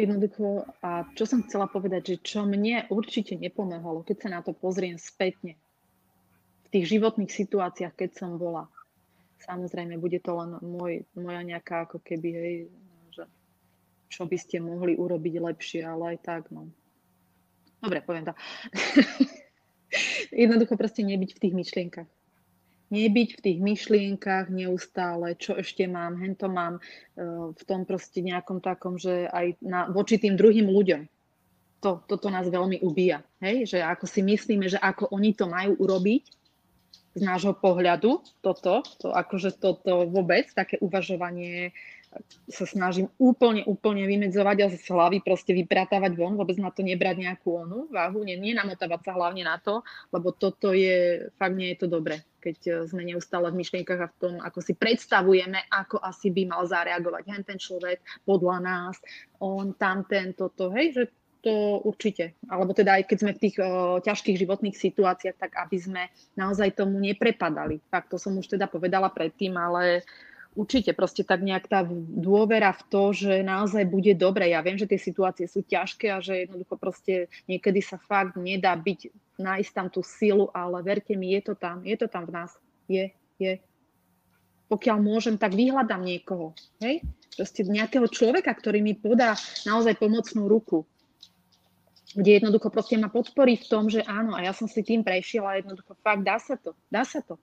Jednoducho, 0.00 0.64
a 0.80 1.04
čo 1.12 1.28
som 1.28 1.44
chcela 1.44 1.68
povedať, 1.68 2.16
že 2.16 2.16
čo 2.24 2.48
mne 2.48 2.88
určite 2.88 3.36
nepomáhalo, 3.36 4.00
keď 4.00 4.16
sa 4.24 4.28
na 4.32 4.40
to 4.40 4.56
pozriem 4.56 4.96
spätne, 4.96 5.60
v 6.64 6.68
tých 6.72 6.96
životných 6.96 7.28
situáciách, 7.28 7.92
keď 7.92 8.10
som 8.16 8.40
bola, 8.40 8.72
samozrejme, 9.44 10.00
bude 10.00 10.16
to 10.24 10.32
len 10.32 10.56
môj, 10.64 11.04
moja 11.12 11.44
nejaká 11.44 11.84
ako 11.84 12.00
keby, 12.00 12.28
hej, 12.32 12.56
že 13.12 13.24
čo 14.08 14.24
by 14.24 14.36
ste 14.40 14.64
mohli 14.64 14.96
urobiť 14.96 15.34
lepšie, 15.36 15.84
ale 15.84 16.16
aj 16.16 16.18
tak, 16.24 16.42
no. 16.48 16.72
Dobre, 17.84 18.00
poviem 18.00 18.32
to. 18.32 18.34
Jednoducho 20.32 20.80
proste 20.80 21.04
nebyť 21.04 21.36
v 21.36 21.42
tých 21.44 21.54
myšlienkach 21.54 22.08
nebyť 22.92 23.28
v 23.40 23.42
tých 23.42 23.58
myšlienkach 23.64 24.52
neustále, 24.52 25.32
čo 25.40 25.56
ešte 25.56 25.88
mám, 25.88 26.20
hento 26.20 26.52
mám, 26.52 26.76
e, 26.78 26.80
v 27.56 27.62
tom 27.64 27.88
proste 27.88 28.20
nejakom 28.20 28.60
takom, 28.60 29.00
že 29.00 29.26
aj 29.32 29.56
na, 29.64 29.88
voči 29.88 30.20
tým 30.20 30.36
druhým 30.36 30.68
ľuďom. 30.68 31.08
To, 31.82 32.04
toto 32.04 32.28
nás 32.30 32.46
veľmi 32.46 32.84
ubíja. 32.84 33.24
Hej? 33.42 33.74
Že 33.74 33.78
ako 33.82 34.04
si 34.06 34.20
myslíme, 34.22 34.70
že 34.70 34.78
ako 34.78 35.10
oni 35.10 35.34
to 35.34 35.50
majú 35.50 35.74
urobiť, 35.80 36.22
z 37.12 37.20
nášho 37.20 37.52
pohľadu, 37.52 38.24
toto, 38.40 38.80
to 38.96 39.12
akože 39.12 39.60
toto 39.60 40.08
vôbec, 40.08 40.48
také 40.56 40.80
uvažovanie 40.80 41.76
sa 42.48 42.68
snažím 42.68 43.08
úplne, 43.16 43.64
úplne 43.64 44.04
vymedzovať 44.04 44.56
a 44.62 44.66
z 44.68 44.84
hlavy 44.92 45.18
proste 45.24 45.56
vypratávať 45.56 46.12
von, 46.12 46.36
vôbec 46.36 46.60
na 46.60 46.68
to 46.68 46.84
nebrať 46.84 47.16
nejakú 47.24 47.64
onu 47.64 47.88
váhu, 47.88 48.20
nie, 48.22 48.36
nie 48.36 48.52
sa 48.52 49.12
hlavne 49.16 49.42
na 49.44 49.56
to, 49.56 49.80
lebo 50.12 50.32
toto 50.36 50.76
je, 50.76 51.28
fakt 51.40 51.56
nie 51.56 51.72
je 51.72 51.78
to 51.84 51.86
dobre, 51.88 52.20
keď 52.44 52.56
e, 52.64 52.70
sme 52.84 53.02
neustále 53.02 53.48
v 53.48 53.60
myšlienkach 53.64 54.00
a 54.00 54.12
v 54.12 54.18
tom, 54.20 54.34
ako 54.44 54.58
si 54.60 54.76
predstavujeme, 54.76 55.72
ako 55.72 56.00
asi 56.04 56.28
by 56.28 56.42
mal 56.52 56.62
zareagovať 56.68 57.22
hen 57.32 57.42
ten 57.48 57.58
človek 57.58 58.04
podľa 58.28 58.56
nás, 58.60 58.94
on, 59.40 59.72
tamten, 59.72 60.36
toto, 60.36 60.68
hej, 60.76 60.92
že 60.92 61.04
to 61.42 61.82
určite. 61.82 62.38
Alebo 62.46 62.70
teda 62.70 63.02
aj 63.02 63.10
keď 63.10 63.18
sme 63.18 63.32
v 63.34 63.42
tých 63.42 63.56
o, 63.58 63.98
ťažkých 63.98 64.40
životných 64.46 64.76
situáciách, 64.78 65.36
tak 65.36 65.58
aby 65.58 65.76
sme 65.76 66.02
naozaj 66.38 66.78
tomu 66.78 67.02
neprepadali. 67.02 67.82
Tak 67.90 68.06
to 68.06 68.16
som 68.16 68.38
už 68.38 68.46
teda 68.46 68.70
povedala 68.70 69.10
predtým, 69.10 69.58
ale 69.58 70.06
určite 70.52 70.92
proste 70.92 71.24
tak 71.24 71.40
nejak 71.40 71.68
tá 71.68 71.84
dôvera 71.88 72.72
v 72.76 72.82
to, 72.92 73.02
že 73.16 73.32
naozaj 73.40 73.88
bude 73.88 74.12
dobre. 74.16 74.52
Ja 74.52 74.60
viem, 74.60 74.76
že 74.76 74.88
tie 74.88 75.00
situácie 75.00 75.48
sú 75.48 75.64
ťažké 75.64 76.12
a 76.12 76.20
že 76.20 76.46
jednoducho 76.46 76.76
proste 76.76 77.32
niekedy 77.48 77.80
sa 77.80 77.96
fakt 77.96 78.36
nedá 78.36 78.76
byť, 78.76 79.12
nájsť 79.40 79.70
tam 79.72 79.88
tú 79.88 80.04
silu, 80.04 80.52
ale 80.52 80.80
verte 80.84 81.16
mi, 81.16 81.32
je 81.32 81.52
to 81.52 81.54
tam, 81.56 81.84
je 81.84 81.96
to 81.96 82.06
tam 82.08 82.28
v 82.28 82.34
nás. 82.36 82.50
Je, 82.88 83.10
je. 83.40 83.58
Pokiaľ 84.68 84.96
môžem, 85.00 85.36
tak 85.36 85.52
vyhľadám 85.52 86.00
niekoho. 86.00 86.56
Hej? 86.80 87.04
Proste 87.36 87.64
nejakého 87.64 88.08
človeka, 88.08 88.52
ktorý 88.52 88.80
mi 88.80 88.96
podá 88.96 89.36
naozaj 89.68 89.96
pomocnú 90.00 90.48
ruku. 90.48 90.84
Kde 92.12 92.44
jednoducho 92.44 92.68
proste 92.68 93.00
ma 93.00 93.08
podporí 93.08 93.56
v 93.56 93.68
tom, 93.72 93.88
že 93.88 94.04
áno, 94.04 94.36
a 94.36 94.44
ja 94.44 94.52
som 94.52 94.68
si 94.68 94.84
tým 94.84 95.00
prešiel 95.00 95.48
a 95.48 95.56
jednoducho 95.60 95.96
fakt 96.04 96.24
dá 96.28 96.36
sa 96.36 96.60
to, 96.60 96.76
dá 96.92 97.08
sa 97.08 97.24
to. 97.24 97.40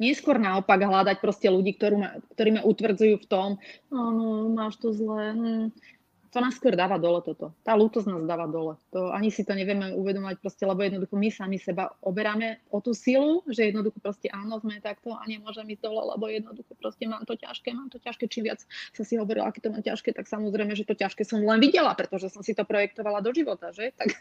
Neskôr 0.00 0.40
naopak 0.40 0.80
hľadať 0.80 1.20
proste 1.20 1.52
ľudí, 1.52 1.76
ktorí 1.76 1.96
ma, 2.00 2.16
ktorí 2.32 2.56
ma 2.56 2.62
utvrdzujú 2.64 3.20
v 3.20 3.26
tom, 3.28 3.48
áno, 3.92 4.48
máš 4.48 4.80
to 4.80 4.96
zlé, 4.96 5.36
hm, 5.36 5.66
to 6.30 6.38
nás 6.38 6.54
skôr 6.54 6.78
dáva 6.78 6.94
dole 6.94 7.18
toto. 7.26 7.50
Tá 7.66 7.74
lútosť 7.74 8.06
nás 8.06 8.22
dáva 8.22 8.46
dole. 8.46 8.78
To 8.94 9.10
ani 9.10 9.34
si 9.34 9.42
to 9.42 9.50
nevieme 9.50 9.90
uvedomať 9.98 10.38
proste, 10.38 10.62
lebo 10.62 10.86
jednoducho 10.86 11.18
my 11.18 11.28
sami 11.28 11.58
seba 11.58 11.90
oberáme 12.06 12.62
o 12.70 12.78
tú 12.78 12.94
silu, 12.94 13.42
že 13.50 13.66
jednoducho 13.66 13.98
proste 13.98 14.30
áno, 14.30 14.62
sme 14.62 14.78
takto 14.78 15.10
a 15.10 15.26
nemôžem 15.26 15.66
ísť 15.74 15.82
dole, 15.82 16.14
lebo 16.14 16.30
jednoducho 16.30 16.72
proste 16.78 17.10
mám 17.10 17.26
to 17.26 17.34
ťažké, 17.34 17.74
mám 17.74 17.90
to 17.90 17.98
ťažké. 17.98 18.30
Čím 18.30 18.46
viac 18.46 18.62
som 18.94 19.02
si 19.02 19.18
hovorila, 19.18 19.50
aké 19.50 19.58
to 19.58 19.74
mám 19.74 19.82
ťažké, 19.82 20.14
tak 20.14 20.30
samozrejme, 20.30 20.78
že 20.78 20.86
to 20.86 20.94
ťažké 20.94 21.26
som 21.26 21.42
len 21.42 21.58
videla, 21.58 21.98
pretože 21.98 22.30
som 22.30 22.46
si 22.46 22.54
to 22.54 22.62
projektovala 22.62 23.18
do 23.26 23.34
života, 23.34 23.74
že? 23.74 23.90
Tak 24.00 24.16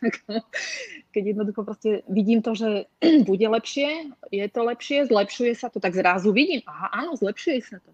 keď 1.15 1.23
jednoducho 1.35 1.61
proste 1.63 1.89
vidím 2.11 2.43
to, 2.43 2.51
že 2.51 2.89
bude 3.29 3.47
lepšie, 3.47 4.11
je 4.33 4.45
to 4.49 4.61
lepšie, 4.65 5.07
zlepšuje 5.07 5.53
sa 5.55 5.71
to, 5.71 5.79
tak 5.79 5.95
zrazu 5.95 6.35
vidím, 6.35 6.65
aha, 6.67 7.05
áno, 7.05 7.15
zlepšuje 7.15 7.59
sa 7.63 7.77
to. 7.79 7.91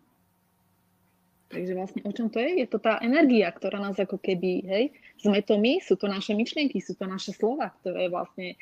Takže 1.46 1.78
vlastne 1.78 2.02
o 2.02 2.12
čom 2.12 2.28
to 2.34 2.42
je? 2.42 2.66
Je 2.66 2.68
to 2.68 2.82
tá 2.82 2.98
energia, 3.06 3.54
ktorá 3.54 3.78
nás 3.78 4.02
ako 4.02 4.18
keby, 4.18 4.66
hej, 4.66 4.84
sme 5.22 5.46
to 5.46 5.62
my, 5.62 5.78
sú 5.78 5.94
to 5.94 6.10
naše 6.10 6.34
myšlienky, 6.34 6.82
sú 6.82 6.98
to 6.98 7.06
naše 7.06 7.38
slova, 7.38 7.70
ktoré 7.82 8.10
vlastne, 8.10 8.58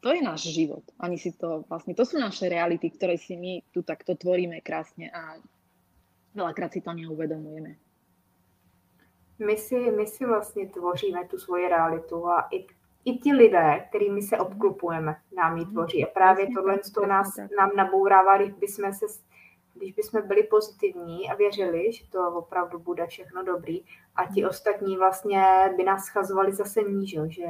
to 0.00 0.08
je 0.16 0.20
náš 0.24 0.48
život. 0.48 0.82
Ani 0.96 1.20
si 1.20 1.36
to 1.36 1.68
vlastne, 1.68 1.92
to 1.92 2.08
sú 2.08 2.16
naše 2.16 2.48
reality, 2.48 2.88
ktoré 2.88 3.20
si 3.20 3.36
my 3.36 3.60
tu 3.76 3.84
takto 3.84 4.16
tvoríme 4.16 4.64
krásne 4.64 5.12
a 5.12 5.36
veľakrát 6.32 6.72
si 6.72 6.80
to 6.80 6.96
neuvedomujeme. 6.96 7.76
My 9.38 9.56
si, 9.56 9.90
my 9.90 10.06
si 10.06 10.26
vlastně 10.26 10.66
tvoříme 10.66 11.24
tu 11.30 11.38
svoji 11.38 11.68
realitu 11.68 12.26
a 12.26 12.48
i, 12.50 12.66
i 13.04 13.18
ti 13.18 13.32
lidé, 13.32 13.84
kterými 13.88 14.22
se 14.22 14.38
obklupujeme, 14.38 15.16
nám 15.36 15.58
ji 15.58 15.64
tvoří. 15.66 16.04
A 16.04 16.06
právě 16.06 16.46
tohle 16.54 16.78
to 16.94 17.06
nás, 17.06 17.36
nám 17.58 17.70
nabourává, 17.76 18.38
když 18.38 18.52
bychom 18.52 18.92
se 18.92 19.06
když 19.78 19.92
bychom 19.92 20.28
byli 20.28 20.42
pozitivní 20.42 21.30
a 21.30 21.34
věřili, 21.34 21.92
že 21.92 22.04
to 22.10 22.28
opravdu 22.34 22.78
bude 22.78 23.06
všechno 23.06 23.44
dobrý 23.44 23.84
a 24.16 24.26
ti 24.34 24.40
hmm. 24.40 24.50
ostatní 24.50 24.96
vlastně 24.96 25.44
by 25.76 25.84
nás 25.84 26.04
schazovali 26.04 26.52
zase 26.52 26.82
níž, 26.82 27.16
že 27.28 27.46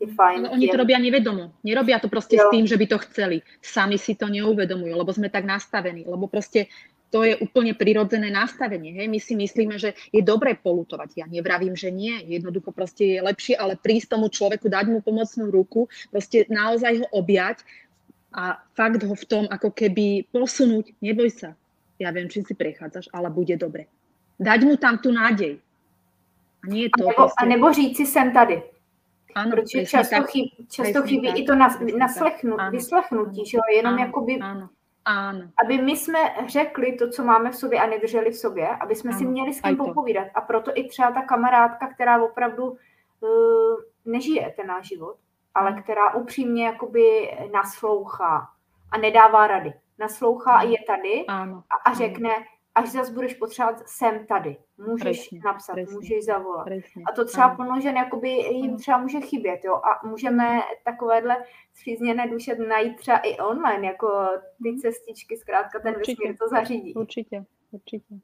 je 0.00 0.06
fajn. 0.14 0.42
No, 0.42 0.50
oni 0.50 0.68
to 0.68 0.76
robia 0.76 0.98
nevedomo. 0.98 1.54
Nerobia 1.62 2.02
to 2.02 2.10
proste 2.10 2.36
jo. 2.36 2.46
s 2.46 2.50
tým, 2.50 2.66
že 2.66 2.76
by 2.76 2.86
to 2.86 2.98
chceli. 3.06 3.42
Sami 3.62 3.98
si 3.98 4.18
to 4.18 4.26
neuvedomujú, 4.26 4.90
lebo 4.98 5.14
sme 5.14 5.30
tak 5.30 5.46
nastavení. 5.46 6.02
Lebo 6.02 6.26
proste 6.26 6.66
to 7.12 7.22
je 7.22 7.36
úplne 7.38 7.76
prirodzené 7.76 8.32
nastavenie. 8.32 8.96
Hej? 8.98 9.06
My 9.06 9.20
si 9.20 9.36
myslíme, 9.36 9.76
že 9.76 9.94
je 10.10 10.24
dobré 10.24 10.56
polutovať. 10.56 11.22
Ja 11.22 11.26
nevravím, 11.28 11.76
že 11.76 11.92
nie. 11.92 12.18
Jednoducho 12.24 12.72
proste 12.72 13.04
je 13.04 13.20
lepšie, 13.20 13.54
ale 13.54 13.76
prísť 13.78 14.16
tomu 14.16 14.32
človeku, 14.32 14.66
dať 14.66 14.90
mu 14.90 14.98
pomocnú 15.04 15.52
ruku, 15.52 15.92
proste 16.08 16.48
naozaj 16.48 17.04
ho 17.04 17.06
objať 17.12 17.62
a 18.32 18.64
fakt 18.72 19.04
ho 19.04 19.12
v 19.12 19.24
tom 19.28 19.44
ako 19.44 19.70
keby 19.76 20.24
posunúť. 20.32 20.96
Neboj 21.04 21.28
sa, 21.28 21.52
ja 22.02 22.10
viem, 22.10 22.26
či 22.26 22.42
si 22.42 22.54
prechádzaš, 22.54 23.08
ale 23.14 23.30
bude 23.30 23.54
dobre. 23.56 23.86
Dať 24.42 24.60
mu 24.66 24.74
tam 24.76 24.98
tu 24.98 25.14
nádej. 25.14 25.62
A, 26.62 26.66
nie 26.66 26.90
to 26.90 27.06
a, 27.06 27.06
nebo, 27.06 27.14
prostě... 27.14 27.38
a 27.38 27.44
nebo 27.44 27.72
říct 27.72 27.96
si 27.96 28.06
jsem 28.06 28.32
tady. 28.32 28.62
Ano, 29.34 29.50
Protože 29.56 29.86
často, 29.86 30.16
tak, 30.16 30.30
chybí, 30.30 30.66
často 30.70 31.02
chybí 31.02 31.28
tak, 31.28 31.38
i 31.38 31.42
to 31.42 31.54
nas, 31.54 31.78
naslechnu, 31.98 32.60
ano, 32.60 32.70
vyslechnutí, 32.70 33.46
že 33.46 33.56
jo, 33.56 33.62
jenom 33.76 33.94
ano, 33.94 34.04
jakoby, 34.04 34.38
ano, 34.38 34.68
ano. 35.04 35.48
aby 35.64 35.82
my 35.82 35.96
jsme 35.96 36.18
řekli 36.48 36.92
to, 36.92 37.10
co 37.10 37.24
máme 37.24 37.50
v 37.50 37.56
sobě 37.56 37.80
a 37.80 37.86
nedrželi 37.86 38.30
v 38.30 38.36
sobě, 38.36 38.68
aby 38.68 38.94
jsme 38.94 39.10
ano, 39.10 39.18
si 39.18 39.24
měli 39.24 39.52
s 39.52 39.60
kým 39.60 39.76
popovídat. 39.76 40.26
A 40.34 40.40
proto 40.40 40.70
i 40.74 40.84
třeba 40.88 41.10
ta 41.10 41.22
kamarádka, 41.22 41.86
která 41.86 42.22
opravdu 42.22 42.64
uh, 42.64 42.78
nežije 44.04 44.52
ten 44.56 44.66
náš 44.66 44.88
život, 44.88 45.16
ale 45.54 45.82
která 45.82 46.14
upřímně 46.14 46.66
jakoby 46.66 47.30
naslouchá 47.52 48.48
a 48.90 48.98
nedává 48.98 49.46
rady 49.46 49.72
naslouchá 49.98 50.52
a 50.52 50.62
je 50.62 50.78
tady 50.86 51.26
ano, 51.26 51.62
a, 51.70 51.90
a 51.90 51.94
řekne, 51.94 52.36
ano. 52.36 52.44
až 52.74 52.88
zase 52.88 53.12
budeš 53.12 53.34
potřebovat, 53.34 53.88
jsem 53.88 54.26
tady. 54.26 54.56
Můžeš 54.78 55.18
presně, 55.18 55.40
napsat, 55.44 55.72
presně, 55.72 55.94
můžeš 55.94 56.24
zavolat. 56.24 56.64
Presně, 56.64 57.02
a 57.08 57.12
to 57.12 57.24
třeba 57.24 57.44
ano. 57.44 57.56
plno 57.56 57.80
žen 57.80 57.96
jakoby 57.96 58.28
jim 58.28 58.76
třeba 58.76 58.98
může 58.98 59.20
chybět, 59.20 59.60
jo. 59.64 59.74
A 59.74 60.06
můžeme 60.06 60.60
takovéhle 60.84 61.36
střízněné 61.74 62.28
duše 62.28 62.56
najít 62.68 62.96
třeba 62.96 63.18
i 63.18 63.36
online, 63.36 63.86
jako 63.86 64.08
ty 64.62 64.70
mhm. 64.70 64.78
cestičky, 64.78 65.36
zkrátka 65.36 65.80
ten 65.80 65.94
určitě, 65.96 66.22
vesmír 66.22 66.38
to 66.38 66.48
zařídí. 66.48 66.94
Určitě, 66.94 67.44
určitě. 67.72 68.14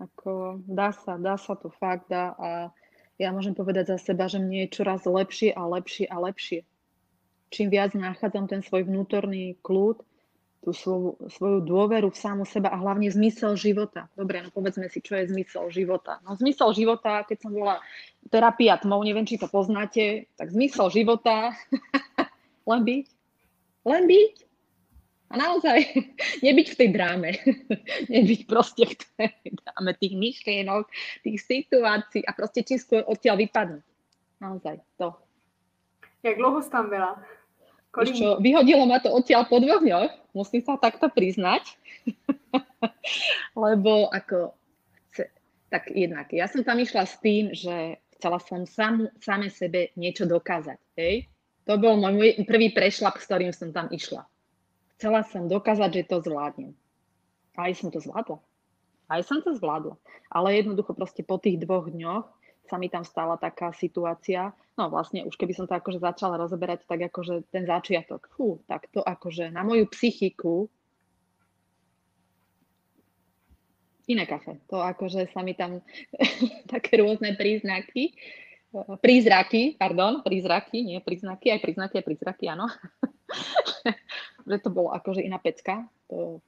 Ako, 0.00 0.64
dá 0.64 0.96
sa, 0.96 1.20
dá 1.20 1.36
sa 1.36 1.52
to 1.60 1.68
fakt, 1.68 2.08
dá 2.08 2.32
a 2.40 2.72
ja 3.20 3.36
môžem 3.36 3.52
povedať 3.52 3.92
za 3.92 3.98
seba, 4.00 4.32
že 4.32 4.40
mne 4.40 4.64
je 4.64 4.72
čoraz 4.72 5.04
lepšie 5.04 5.52
a 5.52 5.68
lepšie 5.68 6.08
a 6.08 6.16
lepšie. 6.16 6.64
Čím 7.52 7.68
viac 7.68 7.92
nachádzam 7.92 8.48
ten 8.48 8.64
svoj 8.64 8.88
vnútorný 8.88 9.60
kľud, 9.60 10.00
tú 10.60 10.76
svoju, 10.76 11.16
svoju 11.32 11.64
dôveru 11.64 12.12
v 12.12 12.20
samu 12.20 12.44
seba 12.44 12.68
a 12.68 12.76
hlavne 12.76 13.08
zmysel 13.08 13.56
života. 13.56 14.12
Dobre, 14.12 14.44
no 14.44 14.52
povedzme 14.52 14.92
si, 14.92 15.00
čo 15.00 15.16
je 15.16 15.32
zmysel 15.32 15.72
života. 15.72 16.20
No 16.20 16.36
zmysel 16.36 16.76
života, 16.76 17.24
keď 17.24 17.38
som 17.40 17.52
bola 17.56 17.80
terapia 18.28 18.76
tmou, 18.76 19.00
neviem, 19.00 19.24
či 19.24 19.40
to 19.40 19.48
poznáte, 19.48 20.28
tak 20.36 20.52
zmysel 20.52 20.92
života 20.92 21.56
len 22.70 22.80
byť. 22.84 23.06
Len 23.88 24.04
byť. 24.04 24.34
A 25.30 25.34
naozaj 25.40 25.78
nebyť 26.46 26.66
v 26.74 26.78
tej 26.78 26.88
dráme. 26.92 27.30
nebyť 28.14 28.40
proste 28.44 28.84
v 28.84 28.94
tej 29.16 29.48
dráme 29.64 29.96
tých 29.96 30.14
myšlienok, 30.14 30.84
tých 31.24 31.40
situácií 31.40 32.20
a 32.28 32.36
proste 32.36 32.60
čím 32.68 32.76
skôr 32.76 33.00
odtiaľ 33.08 33.40
vypadnúť. 33.40 33.84
Naozaj, 34.44 34.76
to. 35.00 35.16
Jak 36.22 36.36
jsi 36.36 36.70
tam 36.70 36.90
byla? 36.90 37.39
Kolik... 37.90 38.14
Čo, 38.14 38.38
vyhodilo 38.38 38.86
ma 38.86 39.02
to 39.02 39.10
odtiaľ 39.10 39.50
po 39.50 39.58
dvoch 39.58 39.82
dňoch, 39.82 40.34
musím 40.34 40.62
sa 40.62 40.78
takto 40.78 41.10
priznať. 41.10 41.74
Lebo 43.62 44.06
ako, 44.14 44.54
tak 45.70 45.90
jednak, 45.90 46.30
ja 46.30 46.46
som 46.46 46.62
tam 46.62 46.78
išla 46.78 47.02
s 47.06 47.18
tým, 47.18 47.50
že 47.50 47.98
chcela 48.18 48.38
som 48.38 48.62
sam, 48.66 49.10
same 49.18 49.50
sebe 49.50 49.90
niečo 49.98 50.26
dokázať. 50.26 50.78
Hej? 50.94 51.26
To 51.66 51.78
bol 51.78 51.98
môj 51.98 52.42
prvý 52.46 52.70
prešlap, 52.70 53.18
s 53.18 53.26
ktorým 53.26 53.50
som 53.50 53.74
tam 53.74 53.90
išla. 53.90 54.26
Chcela 54.98 55.24
som 55.26 55.50
dokázať, 55.50 55.90
že 56.02 56.10
to 56.10 56.22
zvládnem. 56.22 56.76
A 57.58 57.70
aj 57.70 57.80
som 57.80 57.88
to 57.90 57.98
zvládla. 57.98 58.38
Aj 59.10 59.20
som 59.26 59.42
to 59.42 59.50
zvládla. 59.56 59.98
Ale 60.30 60.54
jednoducho 60.54 60.94
proste 60.94 61.26
po 61.26 61.40
tých 61.42 61.58
dvoch 61.58 61.90
dňoch 61.90 62.28
sa 62.70 62.78
mi 62.78 62.86
tam 62.86 63.02
stala 63.02 63.34
taká 63.34 63.74
situácia, 63.74 64.54
no 64.78 64.86
vlastne 64.86 65.26
už 65.26 65.34
keby 65.34 65.50
som 65.50 65.66
to 65.66 65.74
akože 65.74 65.98
začala 65.98 66.38
rozoberať, 66.38 66.86
tak 66.86 67.10
akože 67.10 67.50
ten 67.50 67.66
začiatok, 67.66 68.30
fú, 68.30 68.62
tak 68.70 68.86
to 68.94 69.02
akože 69.02 69.50
na 69.50 69.66
moju 69.66 69.90
psychiku 69.90 70.70
iné 74.06 74.26
kafe. 74.26 74.58
To 74.70 74.82
akože 74.82 75.30
sa 75.30 75.42
mi 75.42 75.58
tam 75.58 75.82
také 76.72 77.02
rôzne 77.02 77.34
príznaky, 77.34 78.14
prízraky, 79.02 79.74
pardon, 79.74 80.22
prízraky, 80.22 80.86
nie 80.86 81.02
príznaky, 81.02 81.50
aj 81.50 81.60
príznaky, 81.62 81.94
aj 81.98 82.06
prízraky, 82.06 82.44
áno. 82.46 82.70
že 84.50 84.58
to 84.62 84.70
bolo 84.70 84.94
akože 84.94 85.22
iná 85.22 85.42
pecka, 85.42 85.86
to 86.06 86.38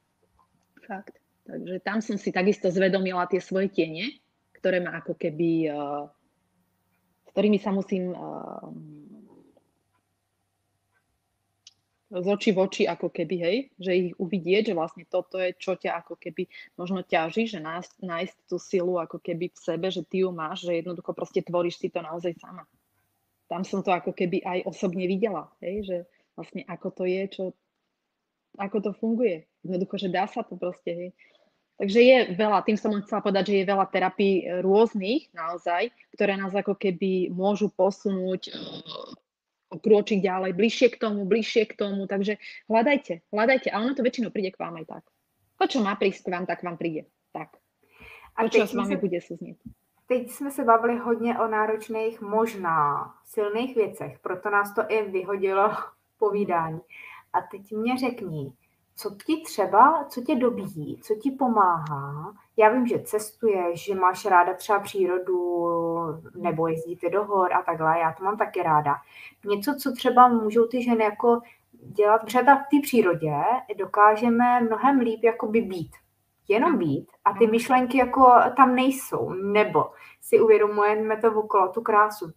fakt. 0.87 1.19
Takže 1.43 1.83
tam 1.83 1.99
som 1.99 2.15
si 2.15 2.31
takisto 2.31 2.71
zvedomila 2.71 3.27
tie 3.27 3.43
svoje 3.43 3.67
tiene, 3.67 4.22
ktoré 4.63 4.79
ma 4.79 4.95
ako 5.03 5.19
keby, 5.19 5.67
uh, 5.67 6.07
s 7.27 7.29
ktorými 7.35 7.59
sa 7.59 7.75
musím 7.75 8.15
uh, 8.15 8.71
z 12.13 12.27
očí 12.29 12.55
v 12.55 12.61
oči 12.61 12.83
ako 12.85 13.09
keby, 13.09 13.35
hej, 13.41 13.57
že 13.81 13.91
ich 13.91 14.13
uvidieť, 14.21 14.69
že 14.69 14.77
vlastne 14.77 15.03
toto 15.09 15.41
je, 15.41 15.51
čo 15.57 15.73
ťa 15.73 16.05
ako 16.05 16.15
keby 16.15 16.45
možno 16.77 17.01
ťaží, 17.01 17.49
že 17.49 17.57
nájsť, 17.57 18.05
nájsť 18.05 18.35
tú 18.45 18.61
silu 18.61 19.01
ako 19.01 19.17
keby 19.17 19.49
v 19.49 19.57
sebe, 19.57 19.89
že 19.89 20.05
ty 20.05 20.21
ju 20.21 20.29
máš, 20.29 20.69
že 20.69 20.77
jednoducho 20.77 21.09
proste 21.17 21.41
tvoríš 21.41 21.81
si 21.81 21.89
to 21.89 22.05
naozaj 22.05 22.37
sama. 22.37 22.69
Tam 23.49 23.65
som 23.65 23.81
to 23.81 23.89
ako 23.89 24.13
keby 24.13 24.45
aj 24.45 24.63
osobne 24.69 25.09
videla, 25.09 25.49
hej, 25.59 25.83
že 25.89 25.97
vlastne 26.37 26.61
ako 26.69 26.87
to 26.93 27.03
je, 27.09 27.21
čo, 27.33 27.43
ako 28.61 28.77
to 28.79 28.91
funguje. 28.93 29.49
Jednoducho, 29.65 29.95
že 29.97 30.13
dá 30.13 30.29
sa 30.29 30.45
to 30.45 30.53
proste, 30.53 30.91
hej. 30.93 31.09
Takže 31.73 31.99
je 31.99 32.17
veľa, 32.37 32.61
tým 32.61 32.77
som 32.77 32.93
len 32.93 33.01
chcela 33.01 33.25
povedať, 33.25 33.49
že 33.49 33.55
je 33.61 33.69
veľa 33.73 33.85
terapí 33.89 34.45
e, 34.45 34.61
rôznych 34.61 35.33
naozaj, 35.33 35.89
ktoré 36.13 36.37
nás 36.37 36.53
ako 36.53 36.77
keby 36.77 37.33
môžu 37.33 37.73
posunúť 37.73 38.49
e, 38.49 38.51
o 39.73 39.81
krôčik 39.81 40.21
ďalej, 40.21 40.53
bližšie 40.53 40.87
k 40.93 41.01
tomu, 41.01 41.25
bližšie 41.25 41.65
k 41.65 41.73
tomu, 41.73 42.05
takže 42.05 42.37
hľadajte, 42.69 43.25
hľadajte 43.33 43.73
a 43.73 43.81
ono 43.81 43.97
to 43.97 44.05
väčšinou 44.05 44.29
príde 44.29 44.53
k 44.53 44.61
vám 44.61 44.77
aj 44.79 44.85
tak. 44.85 45.03
To, 45.57 45.65
čo 45.65 45.79
má 45.81 45.97
prísť 45.97 46.29
k 46.29 46.31
vám, 46.37 46.45
tak 46.45 46.61
vám 46.61 46.77
príde. 46.77 47.09
Tak. 47.33 47.57
A 48.37 48.45
to, 48.45 48.53
čo 48.53 48.69
s 48.69 48.77
vámi 48.77 48.95
se, 48.95 49.01
bude 49.01 49.19
suzniť. 49.21 49.57
Teď 50.07 50.29
jsme 50.29 50.51
se 50.51 50.63
bavili 50.63 50.97
hodně 50.97 51.39
o 51.39 51.47
náročných, 51.47 52.21
možná 52.21 53.13
silných 53.25 53.75
věcech, 53.75 54.19
proto 54.19 54.49
nás 54.49 54.75
to 54.75 54.81
i 54.87 55.01
vyhodilo 55.09 55.71
povídání. 56.17 56.81
A 57.33 57.41
teď 57.41 57.71
mě 57.71 57.97
řekni, 57.97 58.53
co 58.95 59.15
ti 59.25 59.41
třeba, 59.45 60.05
co 60.09 60.21
tě 60.21 60.35
dobíjí, 60.35 60.99
co 61.01 61.15
ti 61.15 61.31
pomáhá. 61.31 62.33
Já 62.57 62.69
vím, 62.69 62.87
že 62.87 62.99
cestuješ, 62.99 63.85
že 63.85 63.95
máš 63.95 64.25
ráda 64.25 64.53
třeba 64.53 64.79
přírodu 64.79 65.65
nebo 66.35 66.67
jezdíte 66.67 67.09
do 67.09 67.23
hor 67.23 67.53
a 67.53 67.61
takhle, 67.61 67.99
já 67.99 68.13
to 68.17 68.23
mám 68.23 68.37
taky 68.37 68.63
ráda. 68.63 68.95
Něco, 69.45 69.75
co 69.79 69.91
třeba 69.91 70.27
můžou 70.27 70.67
ty 70.67 70.83
ženy 70.83 71.03
jako 71.03 71.39
dělat, 71.73 72.21
protože 72.21 72.41
v 72.41 72.45
té 72.45 72.81
přírodě 72.81 73.33
dokážeme 73.77 74.61
mnohem 74.61 74.99
líp 74.99 75.23
jakoby 75.23 75.61
být. 75.61 75.91
Jenom 76.47 76.77
být 76.77 77.07
a 77.25 77.33
ty 77.33 77.47
myšlenky 77.47 77.97
jako 77.97 78.33
tam 78.57 78.75
nejsou, 78.75 79.29
nebo 79.29 79.85
si 80.21 80.39
uvědomujeme 80.39 81.17
to 81.17 81.33
okolo, 81.33 81.67
tu 81.67 81.81
krásu, 81.81 82.31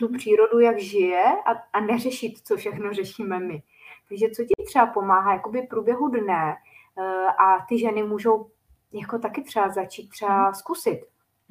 tu 0.00 0.08
přírodu, 0.08 0.58
jak 0.60 0.78
žije 0.78 1.24
a, 1.46 1.50
a 1.72 1.80
neřešit, 1.80 2.38
co 2.44 2.56
všechno 2.56 2.92
řešíme 2.92 3.40
my. 3.40 3.62
Takže 4.08 4.30
co 4.30 4.42
ti 4.44 4.54
třeba 4.66 4.86
pomáhá 4.86 5.32
jakoby 5.32 5.62
průběhu 5.62 6.08
dne 6.08 6.54
eh, 6.54 7.02
a 7.26 7.66
ty 7.68 7.78
ženy 7.78 8.02
můžou 8.02 8.50
jako 8.92 9.18
taky 9.18 9.42
třeba 9.42 9.68
začít 9.68 10.08
třeba 10.08 10.44
mhm. 10.44 10.54
zkusit. 10.54 11.00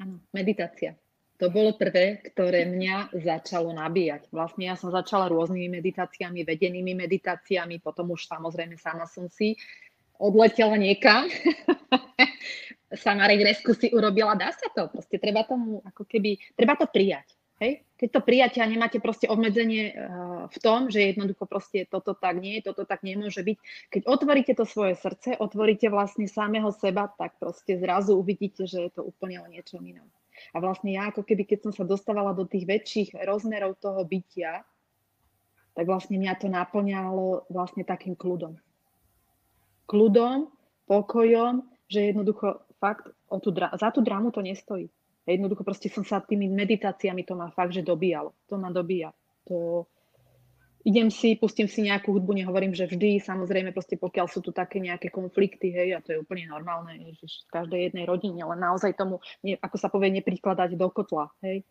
Ano, 0.00 0.18
meditace. 0.32 0.96
To 1.40 1.48
bolo 1.48 1.72
prvé, 1.72 2.20
ktoré 2.20 2.68
mňa 2.68 3.16
začalo 3.16 3.72
nabíjať. 3.72 4.28
Vlastne 4.28 4.68
ja 4.68 4.76
som 4.76 4.92
začala 4.92 5.24
rôznymi 5.32 5.72
meditáciami, 5.72 6.44
vedenými 6.44 6.92
meditáciami, 6.92 7.80
potom 7.80 8.12
už 8.12 8.28
samozrejme 8.28 8.76
sama 8.76 9.08
som 9.08 9.24
si 9.32 9.56
odletela 10.20 10.76
niekam. 10.76 11.32
sama 13.04 13.24
regresku 13.24 13.72
si 13.72 13.88
urobila, 13.88 14.36
dá 14.36 14.52
sa 14.52 14.68
to, 14.68 14.92
proste 14.92 15.16
treba 15.16 15.48
tomu 15.48 15.80
ako 15.80 16.04
keby, 16.04 16.36
treba 16.60 16.76
to 16.76 16.84
prijať. 16.84 17.39
Hej? 17.60 17.84
Keď 18.00 18.08
to 18.08 18.20
prijatia 18.24 18.64
nemáte 18.64 18.96
proste 18.98 19.28
obmedzenie 19.28 19.92
uh, 19.92 20.48
v 20.48 20.58
tom, 20.64 20.88
že 20.88 21.12
jednoducho 21.12 21.44
proste 21.44 21.84
toto 21.84 22.16
tak 22.16 22.40
nie, 22.40 22.64
toto 22.64 22.88
tak 22.88 23.04
nemôže 23.04 23.44
byť. 23.44 23.56
Keď 23.92 24.02
otvoríte 24.08 24.52
to 24.56 24.64
svoje 24.64 24.96
srdce, 24.96 25.36
otvoríte 25.36 25.92
vlastne 25.92 26.24
samého 26.24 26.72
seba, 26.72 27.12
tak 27.12 27.36
proste 27.36 27.76
zrazu 27.76 28.16
uvidíte, 28.16 28.64
že 28.64 28.88
je 28.88 28.90
to 28.96 29.04
úplne 29.04 29.44
o 29.44 29.46
niečom 29.46 29.84
inom. 29.84 30.08
A 30.56 30.64
vlastne 30.64 30.96
ja 30.96 31.12
ako 31.12 31.20
keby, 31.20 31.44
keď 31.44 31.68
som 31.68 31.72
sa 31.76 31.84
dostávala 31.84 32.32
do 32.32 32.48
tých 32.48 32.64
väčších 32.64 33.20
rozmerov 33.28 33.76
toho 33.76 34.00
bytia, 34.08 34.64
tak 35.76 35.84
vlastne 35.84 36.16
mňa 36.16 36.34
to 36.40 36.48
naplňalo 36.48 37.44
vlastne 37.52 37.84
takým 37.84 38.16
kľudom. 38.16 38.56
Kľudom, 39.84 40.48
pokojom, 40.88 41.62
že 41.92 42.10
jednoducho 42.10 42.64
fakt 42.80 43.12
o 43.28 43.36
tú, 43.38 43.52
za 43.54 43.88
tú 43.92 44.00
drámu 44.00 44.32
to 44.32 44.40
nestojí. 44.40 44.88
Jednoducho 45.28 45.62
proste 45.62 45.92
som 45.92 46.02
sa 46.02 46.24
tými 46.24 46.48
meditáciami 46.48 47.22
to 47.28 47.36
ma 47.36 47.52
fakt, 47.52 47.76
že 47.76 47.84
dobíjalo. 47.84 48.32
To 48.48 48.56
ma 48.56 48.72
dobíja. 48.72 49.12
To... 49.48 49.86
Idem 50.80 51.12
si, 51.12 51.36
pustím 51.36 51.68
si 51.68 51.84
nejakú 51.84 52.08
hudbu, 52.16 52.32
nehovorím, 52.32 52.72
že 52.72 52.88
vždy, 52.88 53.20
samozrejme, 53.20 53.76
proste 53.76 54.00
pokiaľ 54.00 54.26
sú 54.32 54.40
tu 54.40 54.48
také 54.48 54.80
nejaké 54.80 55.12
konflikty, 55.12 55.68
hej, 55.68 55.92
a 55.92 56.00
to 56.00 56.16
je 56.16 56.22
úplne 56.24 56.48
normálne, 56.48 56.96
že 57.20 57.28
v 57.28 57.52
každej 57.52 57.80
jednej 57.92 58.08
rodine, 58.08 58.40
ale 58.40 58.56
naozaj 58.56 58.96
tomu, 58.96 59.20
ako 59.44 59.76
sa 59.76 59.92
povie, 59.92 60.08
neprikladať 60.16 60.80
do 60.80 60.88
kotla, 60.88 61.28
hej. 61.44 61.68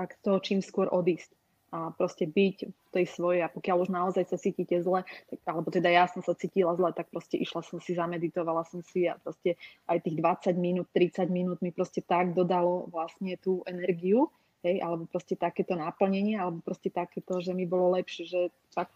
Tak 0.00 0.16
to 0.24 0.40
čím 0.40 0.64
skôr 0.64 0.88
odísť 0.88 1.39
a 1.70 1.94
proste 1.94 2.26
byť 2.26 2.56
v 2.66 2.88
tej 2.90 3.06
svojej 3.06 3.46
a 3.46 3.52
pokiaľ 3.52 3.76
už 3.86 3.90
naozaj 3.94 4.26
sa 4.26 4.36
cítite 4.38 4.82
zle, 4.82 5.06
tak, 5.30 5.38
alebo 5.46 5.70
teda 5.70 5.86
ja 5.86 6.10
som 6.10 6.18
sa 6.18 6.34
cítila 6.34 6.74
zle, 6.74 6.90
tak 6.90 7.06
proste 7.14 7.38
išla 7.38 7.62
som 7.62 7.78
si, 7.78 7.94
zameditovala 7.94 8.66
som 8.66 8.82
si 8.82 9.06
a 9.06 9.14
proste 9.14 9.54
aj 9.86 10.02
tých 10.02 10.18
20 10.18 10.58
minút, 10.58 10.90
30 10.90 11.30
minút 11.30 11.62
mi 11.62 11.70
proste 11.70 12.02
tak 12.02 12.34
dodalo 12.34 12.90
vlastne 12.90 13.38
tú 13.38 13.62
energiu, 13.70 14.34
hej, 14.66 14.82
alebo 14.82 15.06
proste 15.06 15.38
takéto 15.38 15.78
naplnenie, 15.78 16.34
alebo 16.34 16.58
proste 16.58 16.90
takéto, 16.90 17.38
že 17.38 17.54
mi 17.54 17.70
bolo 17.70 17.94
lepšie, 17.94 18.26
že 18.26 18.40
tak 18.74 18.90